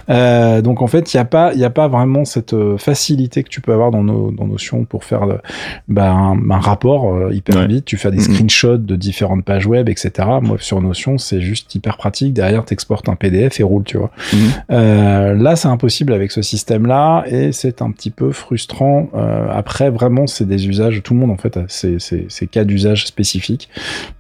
[0.09, 3.43] Euh, donc en fait, il n'y a pas, il a pas vraiment cette euh, facilité
[3.43, 5.39] que tu peux avoir dans nos dans Notion pour faire le-
[5.87, 7.67] bah, un, un rapport hyper Ouais.
[7.67, 7.85] vite.
[7.85, 10.11] Tu fais des screenshots de différentes pages web, etc.
[10.41, 12.33] Moi sur Notion, c'est juste hyper pratique.
[12.33, 14.11] Derrière, t'exportes un PDF et roule, tu vois.
[14.33, 14.39] Mhm.
[14.71, 19.09] Euh, là, c'est impossible avec ce système-là et c'est un petit peu frustrant.
[19.15, 20.99] Euh, après, vraiment, c'est des usages.
[21.03, 23.69] Tout le monde en fait a ses, ses- ses cas d'usage spécifiques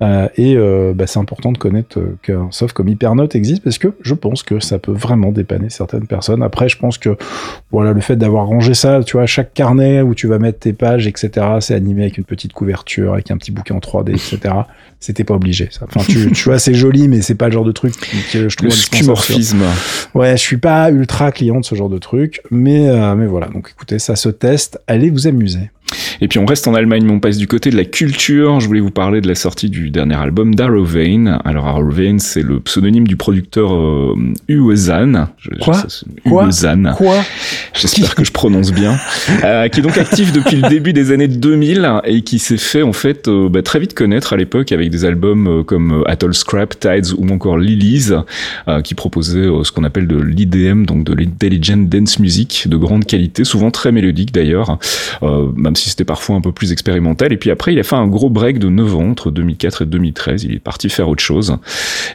[0.01, 3.77] Euh, et euh, bah, c'est important de connaître euh, qu'un soft comme Hypernote existe parce
[3.79, 6.43] que je pense que ça peut vraiment dépanner certaines personnes.
[6.43, 7.17] Après, je pense que
[7.71, 10.73] voilà, le fait d'avoir rangé ça, tu vois, chaque carnet où tu vas mettre tes
[10.73, 11.29] pages, etc.,
[11.61, 14.53] c'est animé avec une petite couverture, avec un petit bouquin en 3D, etc.
[15.01, 15.69] C'était pas obligé.
[15.71, 15.85] Ça.
[15.87, 17.93] Enfin, tu, tu vois, c'est joli, mais c'est pas le genre de truc
[18.33, 19.61] que je trouve Le skeuomorphisme.
[20.13, 23.47] Ouais, je suis pas ultra client de ce genre de truc, mais euh, mais voilà.
[23.47, 24.79] Donc écoutez, ça se teste.
[24.87, 25.71] Allez vous amuser musée.
[26.21, 28.59] Et puis on reste en Allemagne, mais on passe du côté de la culture.
[28.59, 31.39] Je voulais vous parler de la sortie du dernier album d'Arrow Vane.
[31.45, 34.15] Alors Arrow Vane, c'est le pseudonyme du producteur euh,
[34.47, 35.27] Uwe Zahn.
[35.39, 35.81] Je- Quoi
[36.25, 36.93] Quoi Uwe Zahn.
[36.97, 37.15] Quoi
[37.73, 38.97] J'espère que je prononce bien.
[39.43, 42.81] Euh, qui est donc actif depuis le début des années 2000 et qui s'est fait
[42.81, 46.09] en fait euh, bah, très vite connaître à l'époque avec des albums euh, comme euh,
[46.09, 48.09] Atoll Scrap, Tides ou encore Lilies,
[48.67, 53.05] euh, qui proposaient ce qu'on appelle de l'IDM, donc de l'intelligent dance music de grande
[53.05, 54.77] qualité, souvent très mélodique d'ailleurs,
[55.55, 57.31] même si c'était parfois un peu plus expérimental.
[57.33, 59.85] Et puis après, il a fait un gros break de 9 ans entre 2004 et
[59.85, 60.43] 2013.
[60.43, 61.57] Il est parti faire autre chose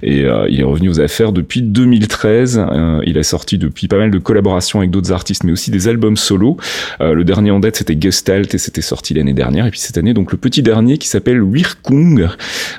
[0.03, 2.64] et euh, il est revenu aux affaires depuis 2013.
[2.70, 5.88] Euh, il a sorti depuis pas mal de collaborations avec d'autres artistes, mais aussi des
[5.88, 6.57] albums solo.
[7.00, 9.66] Euh, le dernier en date, c'était Gestalt et c'était sorti l'année dernière.
[9.66, 12.29] Et puis cette année, donc le petit dernier qui s'appelle Wirkung.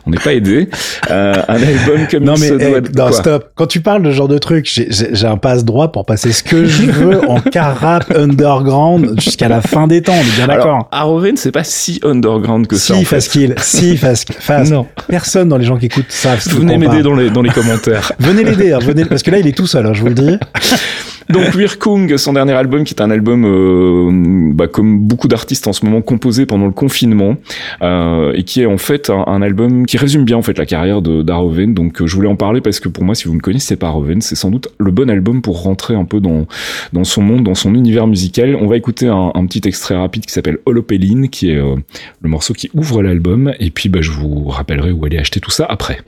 [0.05, 0.69] On n'est pas aidé.
[1.09, 3.05] Euh, un album comme Non il mais se eh, doit.
[3.07, 3.51] non, stop.
[3.55, 6.43] Quand tu parles de ce genre de truc, j'ai- un passe droit pour passer ce
[6.43, 10.13] que je veux en car rap underground jusqu'à la fin des temps.
[10.13, 10.47] On est bien
[10.91, 12.95] Alors, c'est pas si underground que ça.
[12.95, 13.05] en fait.
[13.05, 13.55] fast kill.
[13.57, 14.71] Si, fast, fast.
[14.71, 14.87] Non.
[15.07, 16.41] Personne dans les gens qui écoutent savent.
[16.47, 18.11] Venez m'aider dans les, dans les commentaires.
[18.19, 20.13] Venez l'aider, hein, venez, parce que là, il est tout seul, hein, je vous le
[20.13, 20.37] dis.
[21.29, 25.73] Donc Wirkung, son dernier album, qui est un album euh, bah, comme beaucoup d'artistes en
[25.73, 27.35] ce moment composé pendant le confinement,
[27.81, 31.01] euh, et qui est en fait un, album qui résume bien en fait la carrière
[31.01, 31.73] de d'Aroven.
[31.73, 33.87] Donc euh, je voulais en parler parce que pour moi, si vous ne connaissez pas
[33.87, 36.45] Aroven, c'est sans doute le bon album pour rentrer un peu dans
[36.93, 38.55] dans son monde, dans son univers musical.
[38.55, 41.75] On va écouter un, un petit extrait rapide qui s'appelle Holopeline, qui est euh,
[42.21, 45.51] le morceau qui ouvre l'album, et puis bah, je vous rappellerai où aller acheter tout
[45.51, 45.99] ça après.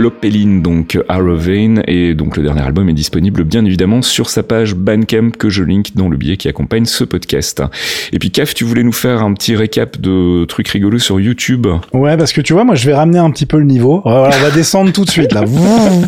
[0.00, 4.74] Holopeline, donc Arrowvein, et donc le dernier album est disponible bien évidemment sur sa page
[4.74, 7.62] Bandcamp que je link dans le billet qui accompagne ce podcast.
[8.10, 11.66] Et puis Caf, tu voulais nous faire un petit récap de trucs rigolos sur YouTube?
[11.92, 14.00] Ouais, parce que tu vois, moi, je vais ramener un petit peu le niveau.
[14.02, 15.44] Voilà, on va descendre tout de suite, là.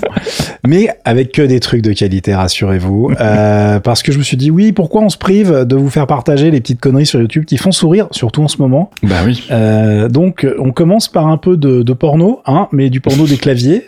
[0.66, 3.12] Mais avec que des trucs de qualité, rassurez-vous.
[3.20, 6.06] Euh, parce que je me suis dit, oui, pourquoi on se prive de vous faire
[6.06, 8.90] partager les petites conneries sur YouTube qui font sourire, surtout en ce moment?
[9.02, 9.46] Bah oui.
[9.50, 13.36] Euh, donc, on commence par un peu de, de porno, hein, mais du porno des
[13.36, 13.81] claviers.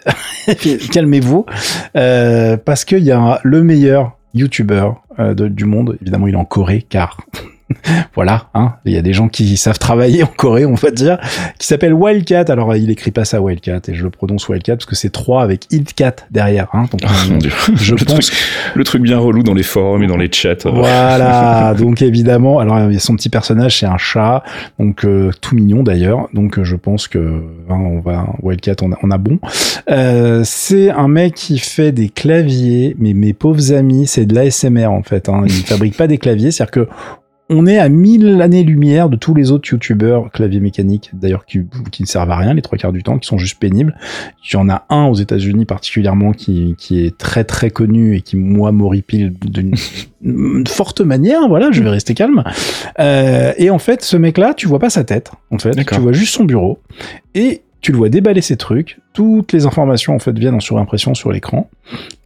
[0.93, 1.47] Calmez-vous.
[1.97, 5.97] Euh, parce qu'il y a le meilleur YouTuber euh, du monde.
[6.03, 7.19] Évidemment, il est en Corée, car
[8.15, 8.75] voilà, hein.
[8.85, 11.19] Il y a des gens qui savent travailler en Corée, on va dire,
[11.59, 12.45] qui s'appelle Wildcat.
[12.49, 15.43] Alors, il écrit pas ça Wildcat et je le prononce Wildcat parce que c'est 3
[15.43, 16.87] avec Hildcat derrière, hein.
[16.91, 17.51] Donc, Ah, mon Dieu.
[17.75, 18.39] je le, pense truc,
[18.75, 20.55] le truc bien relou dans les forums et dans les chats.
[20.65, 24.43] Voilà, donc évidemment, alors il y a son petit personnage, c'est un chat,
[24.79, 27.19] donc euh, tout mignon d'ailleurs, donc euh, je pense que
[27.69, 29.39] hein, on va Wildcat, on a, on a bon.
[29.91, 34.87] Euh, c'est un mec qui fait des claviers, mais mes pauvres amis, c'est de l'ASMR
[34.87, 35.29] en fait.
[35.29, 35.45] Hein.
[35.47, 36.89] Il fabrique pas des claviers, c'est-à-dire que
[37.51, 42.03] on est à mille années-lumière de tous les autres youtubeurs claviers mécaniques, d'ailleurs qui, qui
[42.03, 43.95] ne servent à rien les trois quarts du temps, qui sont juste pénibles.
[44.49, 48.23] Il y en a un aux États-Unis particulièrement qui, qui est très très connu et
[48.23, 49.75] qui moi m'horripile d'une
[50.23, 51.47] une forte manière.
[51.49, 52.45] Voilà, je vais rester calme.
[52.99, 55.31] Euh, et en fait, ce mec-là, tu vois pas sa tête.
[55.51, 56.79] En fait, tu vois juste son bureau
[57.35, 58.99] et tu le vois déballer ses trucs.
[59.13, 61.69] Toutes les informations en fait viennent en surimpression sur l'écran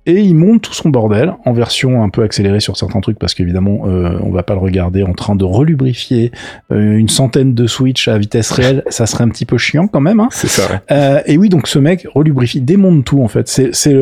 [0.08, 3.34] et il monte tout son bordel en version un peu accélérée sur certains trucs parce
[3.34, 6.32] qu'évidemment euh, on va pas le regarder en train de relubrifier
[6.72, 10.00] euh, une centaine de switch à vitesse réelle, ça serait un petit peu chiant quand
[10.00, 10.20] même.
[10.20, 10.28] Hein.
[10.30, 10.80] C'est ça, ouais.
[10.90, 13.48] Euh, et oui, donc ce mec relubrifie, démonte tout en fait.
[13.48, 13.94] C'est, c'est,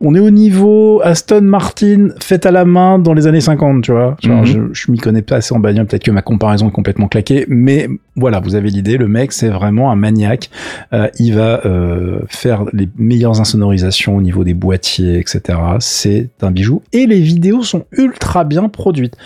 [0.00, 3.92] on est au niveau Aston Martin fait à la main dans les années 50, tu
[3.92, 4.16] vois.
[4.22, 4.46] Genre, Mhm.
[4.46, 7.44] Je, je m'y connais pas assez en bagnole, peut-être que ma comparaison est complètement claquée,
[7.48, 8.96] mais voilà, vous avez l'idée.
[8.96, 10.50] Le mec, c'est vraiment un maniaque.
[10.92, 15.27] Euh, il va euh, faire les meilleures insonorisations au niveau des boîtiers, etc.
[15.28, 16.82] C'est un bijou.
[16.92, 19.16] Et les vidéos sont ultra bien produites.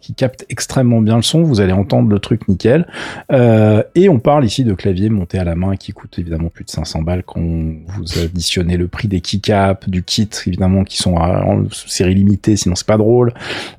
[0.00, 2.86] Qui capte extrêmement bien le son, vous allez entendre le truc nickel.
[3.32, 6.64] Euh, et on parle ici de claviers montés à la main qui coûtent évidemment plus
[6.64, 11.14] de 500 balles quand vous additionnez le prix des keycaps, du kit évidemment qui sont
[11.16, 13.32] en série limitée, sinon c'est pas drôle.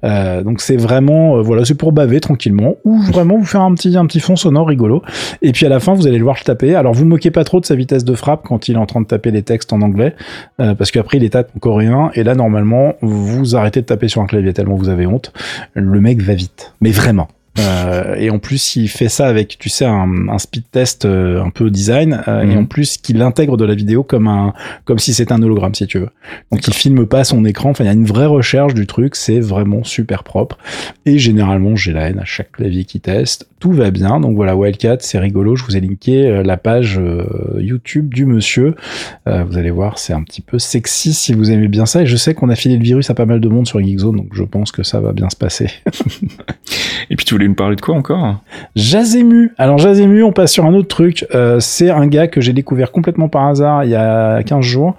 [0.04, 3.74] Euh, donc c'est vraiment, euh, voilà, c'est pour baver tranquillement ou vraiment vous faire un
[3.74, 5.04] petit, un petit fond sonore rigolo.
[5.42, 6.76] Et puis à la fin, vous allez le voir le taper.
[6.76, 9.02] Alors vous moquez pas trop de sa vitesse de frappe quand il est en train
[9.02, 10.16] de taper les textes en anglais,
[10.58, 12.12] parce qu'après il les tape en coréen.
[12.14, 15.32] Et là normalement, vous arrêtez de taper sur un clavier tellement vous avez honte.
[16.02, 17.28] Mec va vite, mais vraiment.
[17.58, 21.42] Euh, et en plus, il fait ça avec, tu sais, un, un speed test euh,
[21.42, 22.58] un peu design, euh, et Mhm.
[22.58, 25.88] en plus qu'il intègre de la vidéo comme un, comme si c'était un hologramme, si
[25.88, 26.10] tu veux.
[26.52, 27.70] Donc il filme pas son écran.
[27.70, 29.16] Enfin, il y a une vraie recherche du truc.
[29.16, 30.58] C'est vraiment super propre.
[31.06, 33.48] Et généralement, j'ai la haine à chaque clavier qui teste.
[33.60, 34.20] Tout va bien.
[34.20, 35.56] Donc voilà, Wildcat, c'est rigolo.
[35.56, 37.26] Je vous ai linké euh, la page euh,
[37.60, 38.76] YouTube du monsieur.
[39.28, 42.02] Euh, vous allez voir, c'est un petit peu sexy si vous aimez bien ça.
[42.02, 44.18] Et je sais qu'on a filé le virus à pas mal de monde sur Geekzone,
[44.18, 45.70] donc je pense que ça va bien se passer.
[47.10, 48.42] Et puis tu voulais nous parler de quoi encore?
[48.76, 49.54] Jazemu.
[49.58, 51.26] Alors Jazemu, on passe sur un autre truc.
[51.34, 54.96] Euh, c'est un gars que j'ai découvert complètement par hasard il y a 15 jours,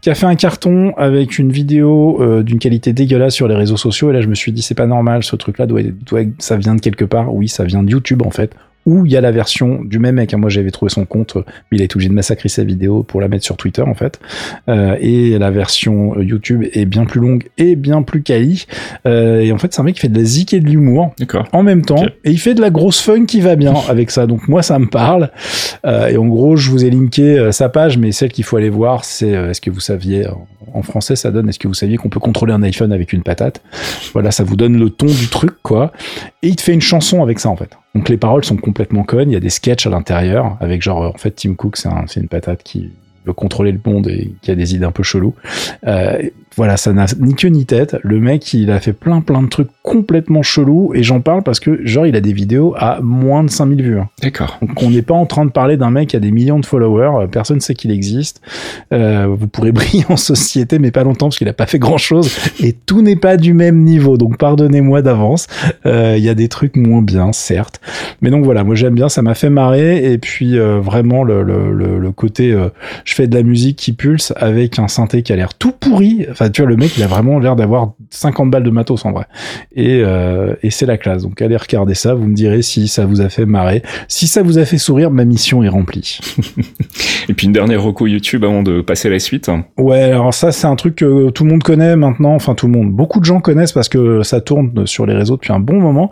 [0.00, 3.76] qui a fait un carton avec une vidéo euh, d'une qualité dégueulasse sur les réseaux
[3.76, 4.10] sociaux.
[4.10, 6.74] Et là, je me suis dit, c'est pas normal, ce truc-là doit, doit, ça vient
[6.74, 7.34] de quelque part.
[7.34, 8.54] Oui, ça vient de YouTube en fait.
[8.86, 10.34] Où il y a la version du même mec.
[10.34, 13.20] Moi, j'avais trouvé son compte, mais il a été obligé de massacrer sa vidéo pour
[13.20, 14.20] la mettre sur Twitter en fait.
[14.68, 18.66] Euh, et la version euh, YouTube est bien plus longue et bien plus quali.
[19.06, 21.14] Euh, et en fait, c'est un mec qui fait de la zik et de l'humour
[21.52, 24.26] en même temps et il fait de la grosse fun qui va bien avec ça
[24.26, 25.30] donc moi ça me parle
[25.86, 28.68] Euh, et en gros je vous ai linké sa page mais celle qu'il faut aller
[28.68, 30.26] voir c'est euh, est-ce que vous saviez
[30.74, 33.22] en- français ça donne est-ce que vous saviez qu'on peut contrôler un iPhone avec une
[33.22, 33.62] patate?
[34.12, 35.92] Voilà ça vous donne le ton du truc quoi.
[36.42, 37.70] Et il te fait une chanson avec ça en fait.
[37.94, 39.30] Donc les paroles sont complètement connes.
[39.30, 42.28] Il y a des sketchs à l'intérieur avec genre en fait Tim Cook c'est une
[42.28, 42.90] patate qui
[43.32, 45.34] contrôler le monde et qui a des idées un peu cheloues
[45.86, 46.18] euh,
[46.56, 47.96] voilà, ça n'a ni queue ni tête.
[48.02, 51.60] Le mec, il a fait plein plein de trucs complètement chelous et j'en parle parce
[51.60, 53.98] que genre il a des vidéos à moins de 5000 vues.
[54.00, 54.08] hein.
[54.20, 54.58] D'accord.
[54.60, 56.66] Donc on n'est pas en train de parler d'un mec qui a des millions de
[56.66, 58.42] followers, euh, personne sait qu'il existe.
[58.92, 61.98] Euh, vous pourrez briller en société mais pas longtemps parce qu'il a pas fait grand
[61.98, 64.16] chose et tout n'est pas du même niveau.
[64.16, 65.46] Donc pardonnez-moi d'avance.
[65.86, 67.80] Euh, Il y a des trucs moins bien, certes.
[68.22, 71.42] Mais donc voilà, moi j'aime bien, ça m'a fait marrer et puis euh, vraiment le,
[71.44, 72.54] le, le, le côté
[73.04, 76.26] je fais de la musique qui pulse avec un synthé qui a l'air tout pourri.
[76.30, 79.12] Enfin, tu vois, le mec, il a vraiment l'air d'avoir 50 balles de matos en
[79.12, 79.26] vrai.
[79.74, 81.22] Et, euh, et c'est la classe.
[81.22, 82.14] Donc, allez regarder ça.
[82.14, 83.82] Vous me direz si ça vous a fait marrer.
[84.08, 86.18] Si ça vous a fait sourire, ma mission est remplie.
[87.28, 89.50] Et puis une dernière reco YouTube avant de passer à la suite.
[89.78, 92.34] Ouais, alors ça, c'est un truc que tout le monde connaît maintenant.
[92.34, 92.90] Enfin, tout le monde.
[92.90, 96.10] Beaucoup de gens connaissent parce que ça tourne sur les réseaux depuis un bon moment.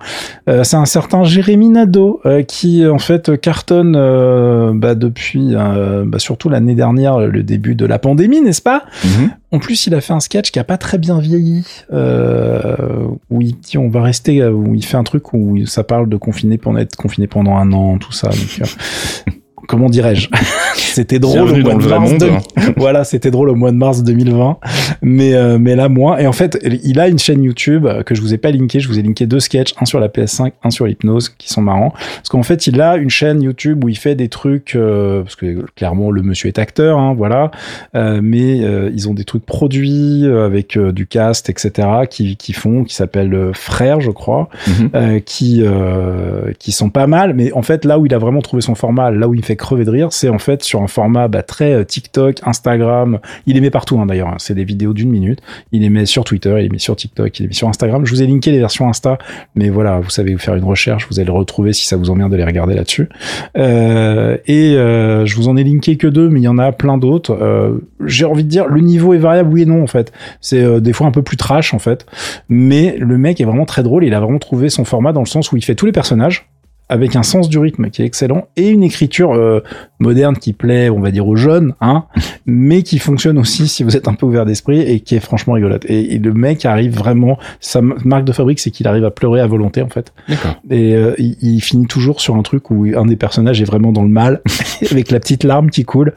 [0.49, 6.19] Euh, c'est un certain Jérémy Nadeau euh, qui, en fait, cartonne euh, bah, depuis bah,
[6.19, 9.31] surtout l'année dernière, le début de la pandémie, n'est-ce pas Mhm.
[9.51, 13.41] En plus, il a fait un sketch qui a pas très bien vieilli, euh, où
[13.41, 16.17] il dit on va rester, euh, où il fait un truc où ça parle de
[16.17, 18.29] confiner pendant être confiné pendant un an, tout ça.
[18.29, 19.33] Donc, euh,
[19.67, 20.29] comment dirais-je
[20.75, 22.11] C'était drôle au mois de mars.
[22.11, 22.19] monde.
[22.21, 22.31] de-
[22.77, 24.59] voilà, c'était drôle au mois de mars 2020,
[25.03, 26.19] mais euh, mais là moins.
[26.19, 28.81] Et en fait, il a une chaîne YouTube que je vous ai pas linké.
[28.81, 31.61] Je vous ai linké deux sketchs, un sur la PS5, un sur l'hypnose, qui sont
[31.63, 31.93] marrants.
[32.17, 35.37] Parce qu'en fait, il a une chaîne YouTube où il fait des trucs euh, parce
[35.37, 37.51] que clairement le monsieur est acteur, hein, voilà.
[37.95, 41.89] Euh, mais euh, ils ont des trucs produits euh, avec euh, du cast, etc.
[42.11, 44.91] qui qui font, qui s'appelle euh, Frère, je crois Mhm.
[44.95, 48.41] euh, qui euh, qui sont pas mal mais en fait là où il a vraiment
[48.41, 50.87] trouvé son format là où il fait crever de rire c'est en fait sur un
[50.87, 53.19] format bah, très euh, TikTok Instagram.
[53.47, 54.37] Il les met partout hein, d'ailleurs hein.
[54.39, 55.41] c'est des vidéos d'une minute.
[55.73, 58.05] Il les met sur Twitter il les met sur TikTok il les met sur Instagram.
[58.07, 59.19] Je vous ai linké les versions Insta
[59.55, 62.11] mais voilà vous savez vous faire une recherche vous allez le retrouver si ça vous
[62.11, 63.09] emmerde de les regarder là-dessus.
[63.57, 66.73] Euh, et euh, je vous en ai linké que deux mais il y en a
[66.73, 67.33] plein d'autres.
[67.41, 70.13] Euh, j'ai envie de dire le niveau est variable oui et non en fait.
[70.41, 72.07] C'est euh, des fois un peu plus trash en fait.
[72.49, 74.05] Mais le mec est vraiment très drôle.
[74.05, 76.49] Il a vraiment trouvé son format dans le sens où il fait tous les personnages
[76.89, 79.63] avec un sens du rythme qui est excellent et une écriture euh,
[79.99, 82.05] moderne qui plaît, on va dire, aux jeunes, hein,
[82.47, 85.55] mais qui fonctionne aussi si vous êtes un peu ouvert d'esprit et qui est franchement
[85.55, 85.85] rigolote.
[85.87, 89.41] Et, et le mec arrive vraiment, sa marque de fabrique, c'est qu'il arrive à pleurer
[89.41, 90.13] à volonté en fait.
[90.29, 90.55] D'accord.
[90.71, 93.93] Et euh, il, il finit toujours sur un truc où un des personnages est vraiment
[93.93, 94.41] dans le mal,
[94.91, 96.13] avec la petite larme qui coule.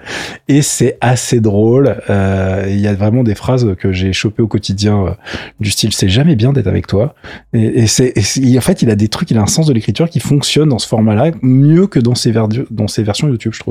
[0.47, 1.97] Et c'est assez drôle.
[2.09, 5.11] Euh, Il y a vraiment des phrases que j'ai chopées au quotidien, euh,
[5.59, 7.15] du style c'est jamais bien d'être avec toi.
[7.53, 8.13] Et, et c'est,
[8.57, 10.79] en fait, il a des trucs, il a un sens de l'écriture qui fonctionne dans
[10.79, 12.33] ce format-là mieux que dans ses,
[12.69, 13.70] dans ses versions YouTube, je trouve.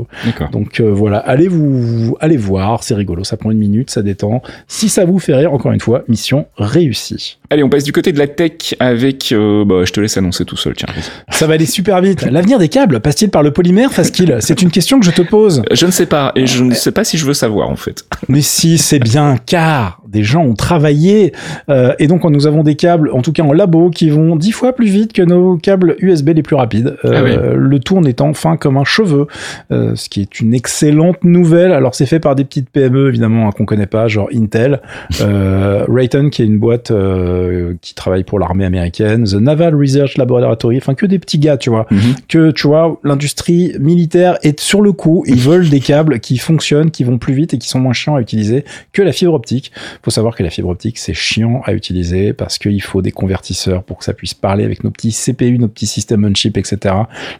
[0.51, 4.41] Donc euh, voilà, allez vous allez voir, c'est rigolo, ça prend une minute, ça détend.
[4.67, 7.37] Si ça vous fait rire, encore une fois, mission réussie.
[7.51, 9.33] Allez, on passe du côté de la tech avec.
[9.33, 10.87] euh, bah, je te laisse annoncer tout seul, tiens.
[11.29, 12.23] Ça va aller super vite.
[12.23, 14.37] L'avenir des câbles passe-t-il par le polymère, Faskil?
[14.39, 15.61] C'est une question que je te pose.
[15.69, 18.05] Je ne sais pas, et je ne sais pas si je veux savoir en fait.
[18.29, 21.33] Mais si, c'est bien, car des gens ont travaillé.
[21.69, 24.51] Euh, et donc, nous avons des câbles, en tout cas en labo, qui vont dix
[24.53, 26.95] fois plus vite que nos câbles USB les plus rapides.
[27.05, 27.31] Euh, Ah oui.
[27.55, 29.27] Le tout en étant fin comme un cheveu,
[29.71, 31.73] euh, ce qui est une excellente nouvelle.
[31.73, 34.81] Alors, c'est fait par des petites PME, évidemment, hein, qu'on connaît pas, genre Intel,
[35.21, 37.40] euh, Raytheon, qui est une boîte euh,
[37.81, 41.69] qui travaille pour l'armée américaine, The Naval Research Laboratory, enfin que des petits gars, tu
[41.69, 41.85] vois.
[41.91, 42.15] Mhm.
[42.27, 46.91] que tu vois l'industrie militaire est sur le coup ils veulent des câbles qui fonctionnent
[46.91, 49.71] qui vont plus vite et qui sont moins chiants à utiliser que la fibre optique.
[50.03, 53.83] Faut savoir que la fibre optique c'est chiant à utiliser parce qu'il faut des convertisseurs
[53.83, 56.95] pour que ça puisse parler avec nos petits CPU nos petits systèmes on chip etc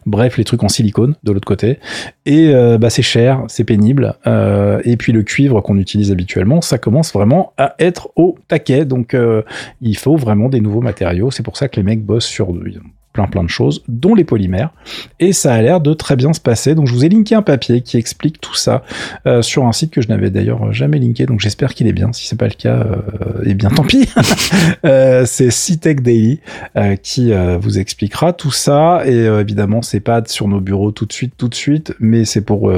[0.05, 1.79] bref les trucs en silicone de l'autre côté.
[2.25, 6.61] Et euh, bah c'est cher c'est pénible Euh, et puis le cuivre qu'on utilise habituellement
[6.61, 8.85] ça commence vraiment à être au taquet.
[8.85, 9.41] Donc euh,
[9.81, 11.31] il faut vraiment des nouveaux matériaux.
[11.31, 12.51] C'est pour ça que les mecs bossent sur
[13.13, 14.71] plein plein de choses, dont les polymères,
[15.19, 16.75] et ça a l'air de très bien se passer.
[16.75, 18.83] Donc je vous ai linké un papier qui explique tout ça
[19.25, 22.13] euh, sur un site que je n'avais d'ailleurs jamais linké, donc j'espère qu'il est bien.
[22.13, 24.09] Si c'est pas le cas, euh, eh bien tant pis.
[24.85, 26.39] euh, c'est CITEC Daily
[26.77, 30.91] euh, qui euh, vous expliquera tout ça, et euh, évidemment c'est pas sur nos bureaux
[30.91, 32.71] tout de suite, tout de suite, mais c'est pour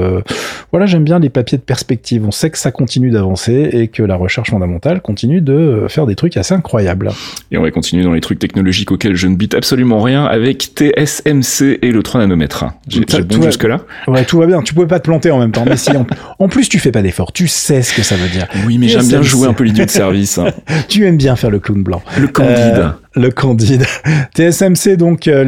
[0.70, 2.26] voilà, j'aime bien les papiers de perspective.
[2.26, 6.14] On sait que ça continue d'avancer et que la recherche fondamentale continue de faire des
[6.14, 7.10] trucs assez incroyables.
[7.50, 10.62] Et on va continuer dans les trucs technologiques auxquels je ne bite absolument rien avec
[10.74, 12.64] TSMC et le 3 nanomètres.
[12.88, 14.62] J'ai Ça, j'ai bon tout va- jusque-là Ouais, tout va bien.
[14.62, 15.64] Tu pouvais pas te planter en même temps.
[15.66, 16.06] Mais si, en,
[16.38, 17.32] en plus, tu fais pas d'effort.
[17.32, 18.46] Tu sais ce que ça veut dire.
[18.66, 20.38] Oui, mais j'aime bien jouer un peu l'idiot de service.
[20.38, 20.46] hein.
[20.88, 22.02] Tu aimes bien faire le clown blanc.
[22.18, 22.54] Le candide.
[22.54, 23.84] Euh, le Candide.
[24.34, 25.44] TSMC, donc euh,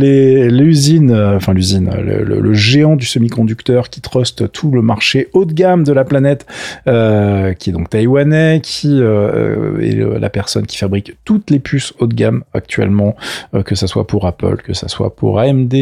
[0.48, 4.82] l'usine, euh, enfin l'usine, euh, le, le- le géant du semi-conducteur qui truste tout le
[4.82, 6.46] marché haut de gamme de la planète,
[6.86, 11.92] euh, qui est donc taïwanais, qui euh, est la personne qui fabrique toutes les puces
[11.98, 13.16] haut de gamme actuellement,
[13.54, 15.74] euh, que ça soit pour Apple, que ça soit pour AMD,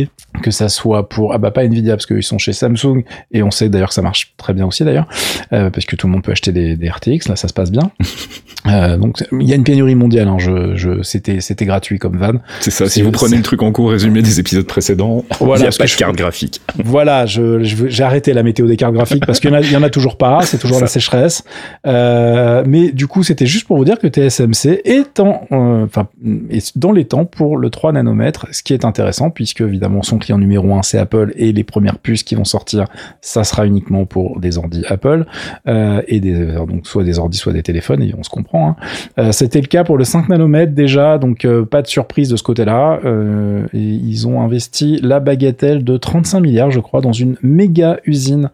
[0.43, 3.51] que ça soit pour ah bah pas Nvidia parce qu'ils sont chez Samsung et on
[3.51, 5.07] sait d'ailleurs que ça marche très bien aussi d'ailleurs
[5.51, 7.93] parce que tout le monde peut acheter des, des RTX là ça se passe bien
[8.99, 12.35] donc il y a une pénurie mondiale hein, je, je c'était c'était gratuit comme van
[12.61, 15.69] C'est ça, si vous prenez le truc en cours résumé des épisodes précédents, Voilà, il
[15.69, 16.61] n'y a pas de je- carte graphique.
[16.85, 19.61] voilà je je- j'ai arrêté la météo des cartes graphiques parce qu'il y en a
[19.61, 21.43] il y en a toujours pas c'est toujours la sécheresse
[21.87, 26.09] euh, mais du coup c'était juste pour vous dire que TSMC est en euh, enfin
[26.51, 30.19] est dans les temps pour le 3 nanomètres ce qui est intéressant puisque évidemment son
[30.19, 32.87] client numéro un c'est Apple et les premières puces qui vont sortir
[33.21, 35.27] ça sera uniquement pour des ordi Apple
[35.69, 36.35] euh, et des
[36.69, 38.77] donc soit des ordi soit des téléphones et on se comprend hein.
[39.19, 42.37] Euh, c'était le cas pour le 5 nanomètres déjà donc euh, pas de surprise de
[42.37, 43.01] ce côté-là.
[43.05, 47.99] Euh, et ils ont investi la bagatelle de 35 milliards je crois dans une méga
[48.05, 48.51] usine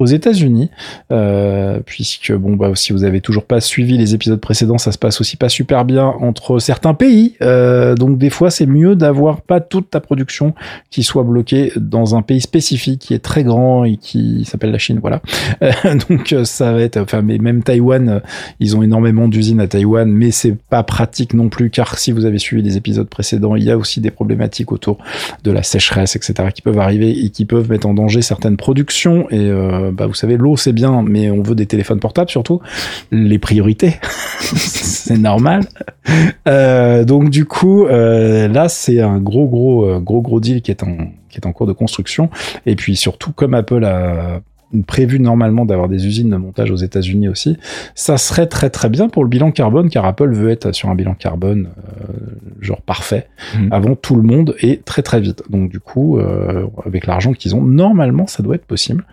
[0.00, 0.70] aux États-Unis,
[1.12, 4.98] euh, puisque bon bah si vous avez toujours pas suivi les épisodes précédents, ça se
[4.98, 7.36] passe aussi pas super bien entre certains pays.
[7.42, 10.54] Euh, donc des fois c'est mieux d'avoir pas toute ta production
[10.90, 14.78] qui soit bloquée dans un pays spécifique qui est très grand et qui s'appelle la
[14.78, 14.98] Chine.
[15.00, 15.22] Voilà.
[15.62, 15.70] Euh,
[16.08, 18.20] donc ça va être, enfin mais même Taïwan,
[18.58, 22.24] ils ont énormément d'usines à Taïwan, mais c'est pas pratique non plus car si vous
[22.24, 24.98] avez suivi les épisodes précédents, il y a aussi des problématiques autour
[25.44, 26.48] de la sécheresse, etc.
[26.52, 30.14] qui peuvent arriver et qui peuvent mettre en danger certaines productions et euh, bah, vous
[30.14, 32.60] savez, l'eau c'est bien, mais on veut des téléphones portables surtout.
[33.10, 33.94] Les priorités,
[34.40, 35.64] c'est normal.
[36.48, 40.82] Euh, donc du coup, euh, là c'est un gros gros gros gros deal qui est
[40.82, 40.96] en
[41.28, 42.30] qui est en cours de construction.
[42.66, 44.40] Et puis surtout, comme Apple a
[44.82, 47.56] prévu normalement d'avoir des usines de montage aux États-Unis aussi,
[47.94, 50.94] ça serait très très bien pour le bilan carbone, car Apple veut être sur un
[50.94, 52.14] bilan carbone euh,
[52.60, 53.68] genre parfait mhm.
[53.72, 55.42] avant tout le monde et très très vite.
[55.50, 59.04] Donc du coup, euh, avec l'argent qu'ils ont, normalement ça doit être possible.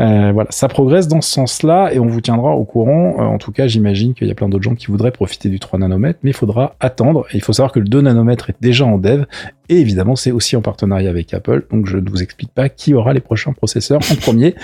[0.00, 3.16] Euh, voilà, ça progresse dans ce sens-là et on vous tiendra au courant.
[3.18, 5.78] en tout cas, j'imagine qu'il y a plein d'autres gens qui voudraient profiter du 3
[5.78, 7.26] nanomètres, mais il faudra attendre.
[7.32, 9.24] Et il faut savoir que le 2 nanomètres est déjà en dev
[9.68, 11.66] et évidemment, c'est aussi en partenariat avec Apple.
[11.70, 14.54] Donc, je ne vous explique pas qui aura les prochains processeurs en premier.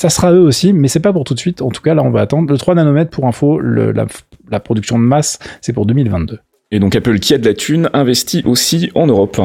[0.00, 1.60] Ça sera eux aussi, mais c'est pas pour tout de suite.
[1.60, 2.50] En tout cas, là, on va attendre.
[2.50, 4.06] Le 3 nanomètres, pour info, le, la,
[4.50, 6.38] la production de masse, c'est pour 2022.
[6.70, 9.38] Et donc, Apple, qui a de la thune, investit aussi en Europe.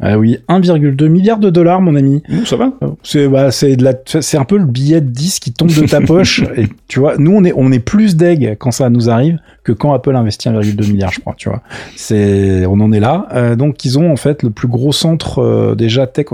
[0.00, 2.22] Ah oui, 1,2 milliard de dollars, mon ami.
[2.46, 2.72] ça va.
[3.02, 5.86] C'est bah, c'est de la, c'est un peu le billet de 10 qui tombe de
[5.86, 6.42] ta poche.
[6.56, 9.38] et tu vois, nous on est on est plus deg quand ça nous arrive
[9.72, 11.34] quand Apple investit 1,2 milliard, je crois.
[11.36, 11.62] Tu vois,
[11.96, 13.26] c'est on en est là.
[13.32, 16.26] Euh, donc ils ont en fait le plus gros centre euh, déjà tech.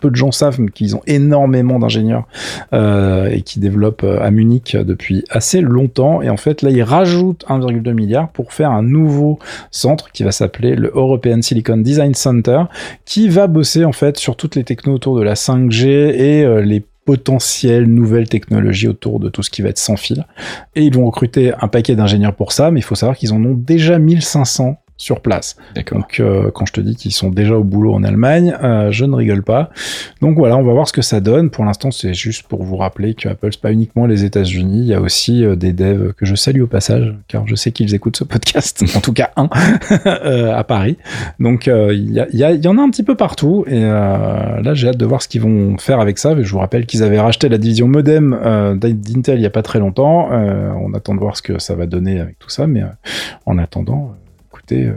[0.00, 2.26] Peu de gens savent qu'ils ont énormément d'ingénieurs
[2.72, 6.22] euh, et qui développent à Munich depuis assez longtemps.
[6.22, 9.38] Et en fait là ils rajoutent 1,2 milliard pour faire un nouveau
[9.70, 12.62] centre qui va s'appeler le European Silicon Design Center
[13.04, 16.84] qui va bosser en fait sur toutes les technos autour de la 5G et les
[17.04, 20.26] potentielles nouvelles technologies autour de tout ce qui va être sans fil.
[20.74, 23.44] Et ils vont recruter un paquet d'ingénieurs pour ça, mais il faut savoir qu'ils en
[23.44, 25.56] ont déjà 1500 sur place.
[25.90, 29.04] Donc euh, quand je te dis qu'ils sont déjà au boulot en Allemagne, euh, je
[29.04, 29.70] ne rigole pas.
[30.20, 31.50] Donc voilà, on va voir ce que ça donne.
[31.50, 34.86] Pour l'instant, c'est juste pour vous rappeler que Apple c'est pas uniquement les États-Unis, il
[34.86, 37.96] y a aussi euh, des devs que je salue au passage, car je sais qu'ils
[37.96, 39.48] écoutent ce podcast, en tout cas un
[40.54, 40.98] à Paris.
[41.40, 44.98] Donc il y, a, y, en a un petit peu partout et là j'ai hâte
[44.98, 46.40] de voir ce qu'ils vont faire avec ça.
[46.40, 48.38] Je vous rappelle qu'ils avaient racheté la division modem
[48.80, 50.28] d'Intel il y a pas très longtemps.
[50.30, 52.82] on attend de voir ce que ça va donner avec tout ça, mais
[53.46, 54.14] en attendant
[54.72, 54.92] euh,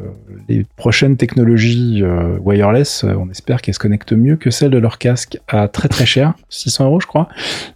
[0.48, 4.78] les prochaines technologies euh, wireless, euh, on espère qu'elles se connectent mieux que celles de
[4.78, 7.28] leur casque à très très cher, 600 euros je crois,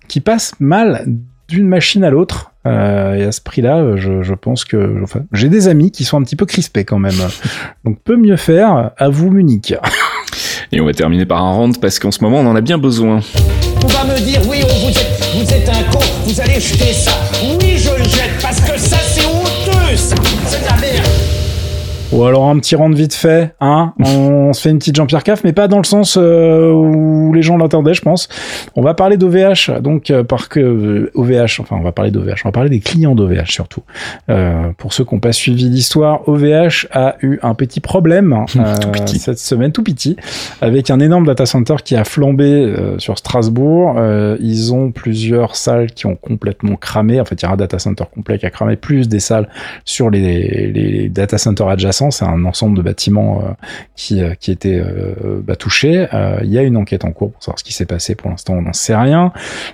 [0.07, 1.05] qui passent mal
[1.47, 2.51] d'une machine à l'autre.
[2.65, 2.69] et
[3.23, 6.45] à ce prix-là, je, pense que enfin, j'ai des amis qui sont un petit peu
[6.45, 7.15] crispés quand même.
[7.83, 8.91] Donc peut mieux faire.
[8.97, 9.73] À vous Munich.
[10.71, 12.77] Et on va terminer par un rente parce qu'en ce moment on en a bien
[12.77, 13.21] besoin.
[13.83, 17.13] On va me dire oui, vous êtes, vous êtes un con, vous allez jeter ça.
[22.20, 23.93] Ou alors un petit rend vite fait, hein.
[23.99, 27.41] On se fait une petite Jean-Pierre Caff, mais pas dans le sens euh, où les
[27.41, 28.28] gens l'attendaient, je pense.
[28.76, 32.41] On va parler d'OVH, donc euh, parce que OVH, euh, enfin on va parler d'OVH,
[32.43, 33.84] on va parler des clients d'OVH surtout.
[34.78, 38.43] pour ceux qui n'ont pas suivi l'histoire, OVH a eu un petit problème
[39.05, 40.17] cette semaine, tout petit,
[40.59, 43.95] avec un énorme data center qui a flambé sur Strasbourg.
[44.41, 47.22] ils ont plusieurs salles qui ont complètement cramé.
[47.22, 49.47] En fait, il y a un data center complet qui a cramé, plus des salles
[49.86, 53.51] sur les, les data centers adjacents c'est un ensemble de bâtiments euh,
[53.95, 56.07] qui, euh, qui étaient euh, bah, touchés.
[56.43, 58.16] Il y a une enquête en cours pour savoir ce qui s'est passé.
[58.16, 59.32] Pour l'instant, on n'en sait rien.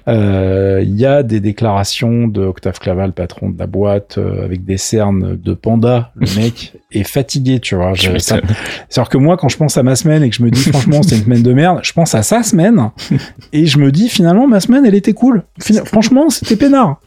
[0.07, 5.35] Il y a des déclarations de Octave Claval, patron de la boîte, avec des cernes
[5.35, 6.11] de panda.
[6.15, 7.93] Le mec est fatigué, tu vois.
[7.95, 11.01] C'est-à-dire que moi, quand je pense à ma semaine et que je me dis franchement,
[11.03, 12.91] c'est une semaine de merde, je pense à sa semaine
[13.53, 15.43] et je me dis finalement, ma semaine, elle était cool.
[15.85, 16.99] franchement, c'était peinard.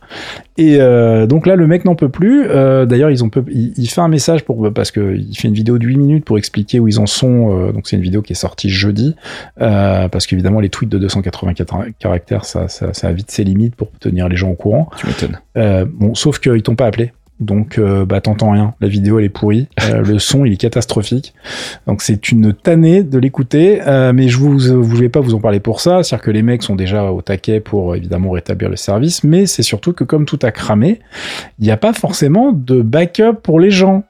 [0.56, 2.46] Et euh, donc là, le mec n'en peut plus.
[2.48, 5.54] Euh, D'ailleurs, ils ont peu, il, fait un message pour parce que il fait une
[5.54, 7.68] vidéo de 8 minutes pour expliquer où ils en sont.
[7.68, 9.14] Euh, donc c'est une vidéo qui est sortie jeudi
[9.56, 13.90] parce qu'évidemment les tweets de 284 caractères, ça, ça, ça a vite ses limites pour
[14.00, 14.90] tenir les gens au courant.
[14.96, 15.86] Tu m'étonnes.
[15.94, 17.12] Bon, sauf qu'ils t'ont pas appelé.
[17.41, 20.57] Donc euh, bah t'entends rien, la vidéo elle est pourrie, euh, le son il est
[20.57, 21.34] catastrophique.
[21.86, 25.41] Donc c'est une tannée de l'écouter, euh, mais je vous vous vais pas vous en
[25.41, 28.76] parler pour ça, c'est-à-dire que les mecs sont déjà au taquet pour évidemment rétablir le
[28.76, 30.99] service, mais c'est surtout que comme tout a cramé,
[31.61, 34.03] il n'y a pas forcément de backup pour les gens.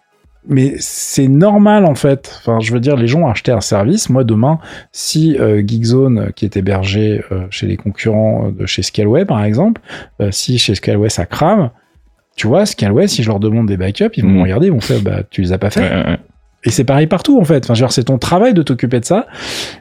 [0.51, 2.35] Mais c'est normal en fait.
[2.39, 4.09] Enfin, je veux dire, les gens ont acheté un service.
[4.09, 4.61] Moi, demain,
[4.93, 7.21] si Geekzone, qui est hébergé
[7.51, 9.83] chez les concurrents de chez Scaleway, par exemple,
[10.31, 11.71] si chez Scaleway ça crame,
[12.39, 14.43] tu vois, Scalway, si je leur demande des backups, ils vont me mm.
[14.43, 15.91] regarder, ils vont faire, bah, tu les as pas fait.
[16.65, 17.65] Et c'est pareil partout, en fait.
[17.65, 19.27] Enfin, genre, c'est ton travail de t'occuper de ça.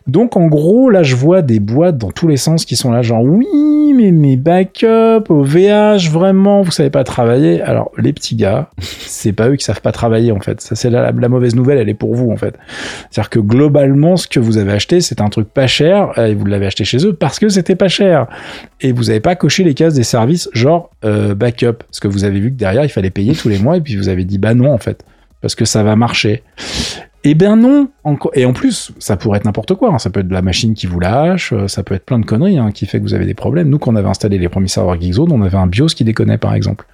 [0.05, 3.01] Donc, en gros, là, je vois des boîtes dans tous les sens qui sont là,
[3.01, 7.61] genre, oui, mais mes backups, OVH, vraiment, vous savez pas travailler.
[7.63, 10.61] Alors, les petits gars, c'est pas eux qui savent pas travailler, en fait.
[10.61, 12.53] Ça, c'est la, la mauvaise nouvelle, elle est pour vous, en fait.
[13.09, 16.45] C'est-à-dire que globalement, ce que vous avez acheté, c'est un truc pas cher, et vous
[16.45, 18.27] l'avez acheté chez eux parce que c'était pas cher.
[18.81, 21.83] Et vous avez pas coché les cases des services, genre, euh, backup.
[21.87, 23.95] Parce que vous avez vu que derrière, il fallait payer tous les mois, et puis
[23.95, 25.03] vous avez dit, bah non, en fait.
[25.41, 26.43] Parce que ça va marcher.
[27.29, 27.89] Eh ben non.
[28.35, 29.93] Et en plus, ça pourrait être n'importe quoi.
[29.93, 29.99] hein.
[29.99, 32.57] Ça peut être la machine qui vous lâche, euh, ça peut être plein de conneries
[32.57, 33.67] hein, qui fait que vous avez des problèmes.
[33.67, 36.37] Nous, quand on avait installé les premiers serveurs Geekzone, on avait un BIOS qui déconnait,
[36.37, 36.85] par exemple.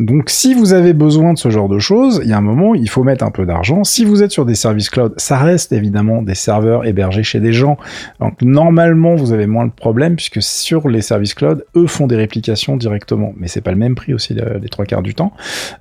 [0.00, 2.74] Donc, si vous avez besoin de ce genre de choses, il y a un moment,
[2.74, 3.84] il faut mettre un peu d'argent.
[3.84, 7.52] Si vous êtes sur des services cloud, ça reste évidemment des serveurs hébergés chez des
[7.52, 7.78] gens.
[8.18, 12.16] Donc, normalement, vous avez moins de problèmes puisque sur les services cloud, eux font des
[12.16, 13.34] réplications directement.
[13.36, 15.32] Mais c'est pas le même prix aussi le- les trois quarts du temps.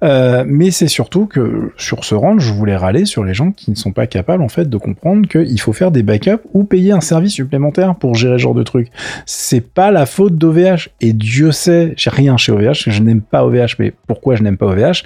[0.03, 3.71] Euh, mais c'est surtout que sur ce range, je voulais râler sur les gens qui
[3.71, 6.91] ne sont pas capables en fait de comprendre qu'il faut faire des backups ou payer
[6.91, 8.89] un service supplémentaire pour gérer ce genre de truc.
[9.25, 13.43] C'est pas la faute d'OVH et Dieu sait, j'ai rien chez OVH, je n'aime pas
[13.45, 15.03] OVH, mais pourquoi je n'aime pas OVH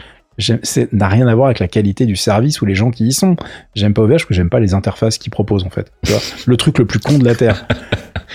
[0.63, 3.13] c'est n'a rien à voir avec la qualité du service ou les gens qui y
[3.13, 3.35] sont.
[3.75, 5.91] J'aime pas OVH parce que j'aime pas les interfaces qu'ils proposent en fait.
[6.03, 7.65] Tu vois, le truc le plus con de la terre.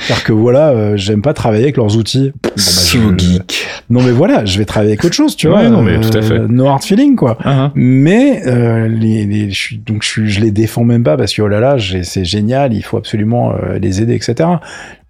[0.07, 2.33] C'est-à-dire que voilà, euh, j'aime pas travailler avec leurs outils.
[2.43, 3.67] Bon, bah, So je- geek.
[3.91, 5.69] non mais voilà, je vais travailler avec autre chose, tu Ouais, vois.
[5.69, 6.39] non, mais tout à fait.
[6.41, 7.39] No hard feeling quoi.
[7.75, 11.33] Mais euh, les, les- je suis, donc je, suis- je les défends même pas parce
[11.33, 14.49] que oh là là, c'est génial, il faut absolument euh, les aider, etc.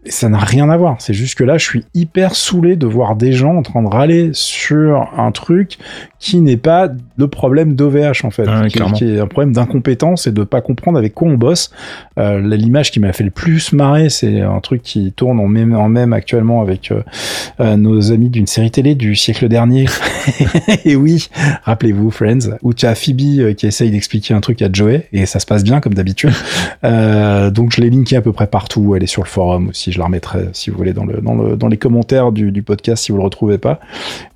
[0.05, 0.97] Et Ça n'a rien à voir.
[0.99, 3.89] C'est juste que là, je suis hyper saoulé de voir des gens en train de
[3.89, 5.79] râler sur un truc
[6.19, 10.33] qui n'est pas le problème d'OVH en fait, Ouais, qui, est un problème d'incompétence et
[10.33, 11.71] de pas comprendre avec quoi on bosse.
[12.19, 15.75] Euh, L'image qui m'a fait le plus marrer, c'est un truc qui tourne en même,
[15.75, 17.03] en même actuellement avec euh,
[17.61, 19.87] euh, nos amis d'une série télé du siècle dernier.
[20.85, 21.29] et oui,
[21.65, 25.27] rappelez-vous Friends, où tu as Phoebe euh, qui essaye d'expliquer un truc à Joey et
[25.27, 26.33] ça se passe bien comme d'habitude.
[26.83, 28.95] Euh, donc je l'ai linké à peu près partout.
[28.95, 29.91] Elle est sur le forum aussi.
[29.95, 32.63] Je la remettrai si vous voulez dans le dans le dans les commentaires du, du
[32.63, 33.79] podcast si vous le retrouvez pas.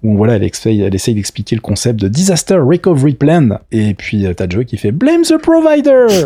[0.04, 3.58] Où voilà, elle essaye elle essaye d'expliquer le concept de disaster recovery plan.
[3.72, 6.06] Et puis euh, t'as Joey qui fait blame the provider.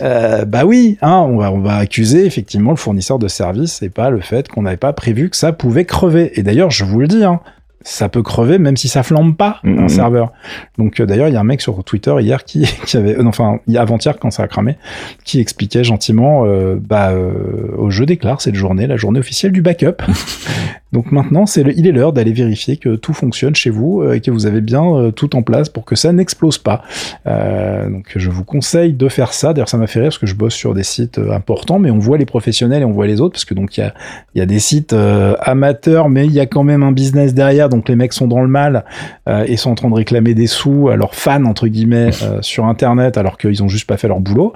[0.00, 3.88] Euh, bah oui, hein, on va on va accuser effectivement le fournisseur de service et
[3.88, 6.32] pas le fait qu'on n'avait pas prévu que ça pouvait crever.
[6.38, 7.40] Et d'ailleurs, je vous le dis, hein,
[7.84, 10.32] ça peut crever même si ça flambe pas un serveur.
[10.78, 13.24] Donc euh, d'ailleurs, il y a un mec sur Twitter hier qui, qui avait, euh,
[13.26, 14.76] enfin, il y a avant-hier quand ça a cramé,
[15.24, 19.62] qui expliquait gentiment, euh, bah, euh, au jeu déclare cette journée, la journée officielle du
[19.62, 20.02] backup.
[20.92, 24.30] Donc maintenant, il est l'heure d'aller vérifier que tout fonctionne chez vous euh, et que
[24.30, 26.82] vous avez bien euh, tout en place pour que ça n'explose pas.
[27.26, 29.52] Euh, donc je vous conseille de faire ça.
[29.52, 31.98] D'ailleurs, ça m'a fait rire parce que je bosse sur des sites importants, mais on
[31.98, 33.92] voit les professionnels et on voit les autres parce que donc il
[34.34, 34.94] y a, des sites
[35.40, 37.68] amateurs, mais il y a quand même un business derrière.
[37.68, 38.84] Donc les mecs sont dans le mal
[39.28, 43.16] et sont en train de réclamer des sous à leurs fans entre guillemets sur Internet
[43.16, 44.52] alors qu'ils ont juste pas fait leur boulot.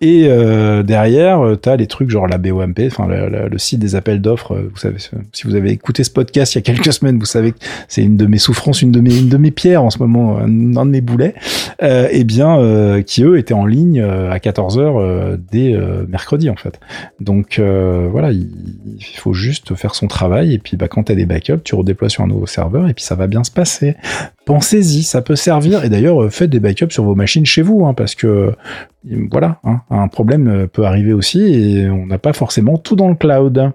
[0.00, 0.28] Et
[0.82, 4.56] derrière, euh, t'as les trucs genre la BOMP, enfin le, le- site des appels d'offres.
[4.56, 4.96] Vous savez,
[5.32, 7.58] si vous avez écouté ce podcast il y a quelques semaines, vous savez que
[7.88, 10.36] c'est une de mes souffrances, une de mes, une de mes pierres en ce moment,
[10.38, 11.34] un, de mes boulets.
[11.82, 15.74] Euh, eh bien, euh, qui eux étaient en ligne euh, à 14 h dès
[16.06, 16.78] mercredi en fait.
[17.18, 18.46] Donc voilà, il,
[19.16, 22.24] faut juste faire son travail et puis bah, quand t'as des backups, tu redéploies sur
[22.24, 23.96] un nouveau serveur et puis ça va bien se passer.
[24.44, 25.84] Pensez-y, ça peut servir.
[25.84, 28.52] Et d'ailleurs, faites des backups sur vos machines chez vous, hein, parce que
[29.30, 33.14] voilà, hein, un problème peut arriver aussi et on n'a pas forcément tout dans le
[33.14, 33.72] cloud.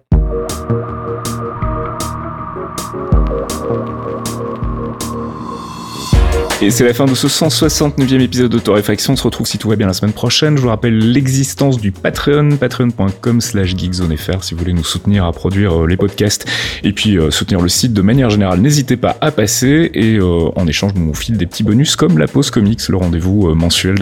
[6.62, 9.12] Et c'est la fin de ce 169e épisode de Torréfaction.
[9.12, 10.56] On se retrouve si tout va bien la semaine prochaine.
[10.56, 15.34] Je vous rappelle l'existence du Patreon, patreon.com slash geekzonefr si vous voulez nous soutenir à
[15.34, 16.48] produire euh, les podcasts
[16.86, 18.62] et puis euh, soutenir le site de manière générale.
[18.62, 22.18] N'hésitez pas à passer et euh, en échange, nous vous file des petits bonus comme
[22.18, 23.98] la pause comics, le rendez-vous mensuel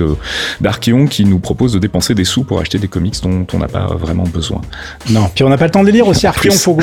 [0.61, 3.67] d'Archeon qui nous propose de dépenser des sous pour acheter des comics dont on n'a
[3.67, 4.61] pas vraiment besoin.
[5.09, 6.51] Non, puis on n'a pas le temps de les lire aussi, Archeon.
[6.51, 6.77] Faut...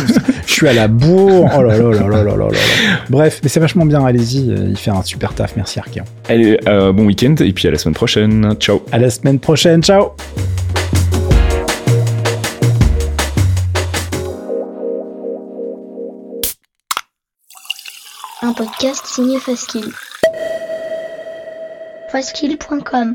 [0.46, 1.48] Je suis à la bourre.
[1.56, 2.48] Oh là là là là là là.
[3.08, 5.54] Bref, mais c'est vachement bien, allez-y, il fait un super taf.
[5.60, 6.04] Merci Archeon.
[6.26, 8.54] Allez, euh, bon week-end et puis à la semaine prochaine.
[8.60, 9.82] Ciao À la semaine prochaine.
[9.82, 10.12] Ciao.
[18.40, 19.92] Un podcast signé Faskill.
[22.10, 23.14] Faskill.com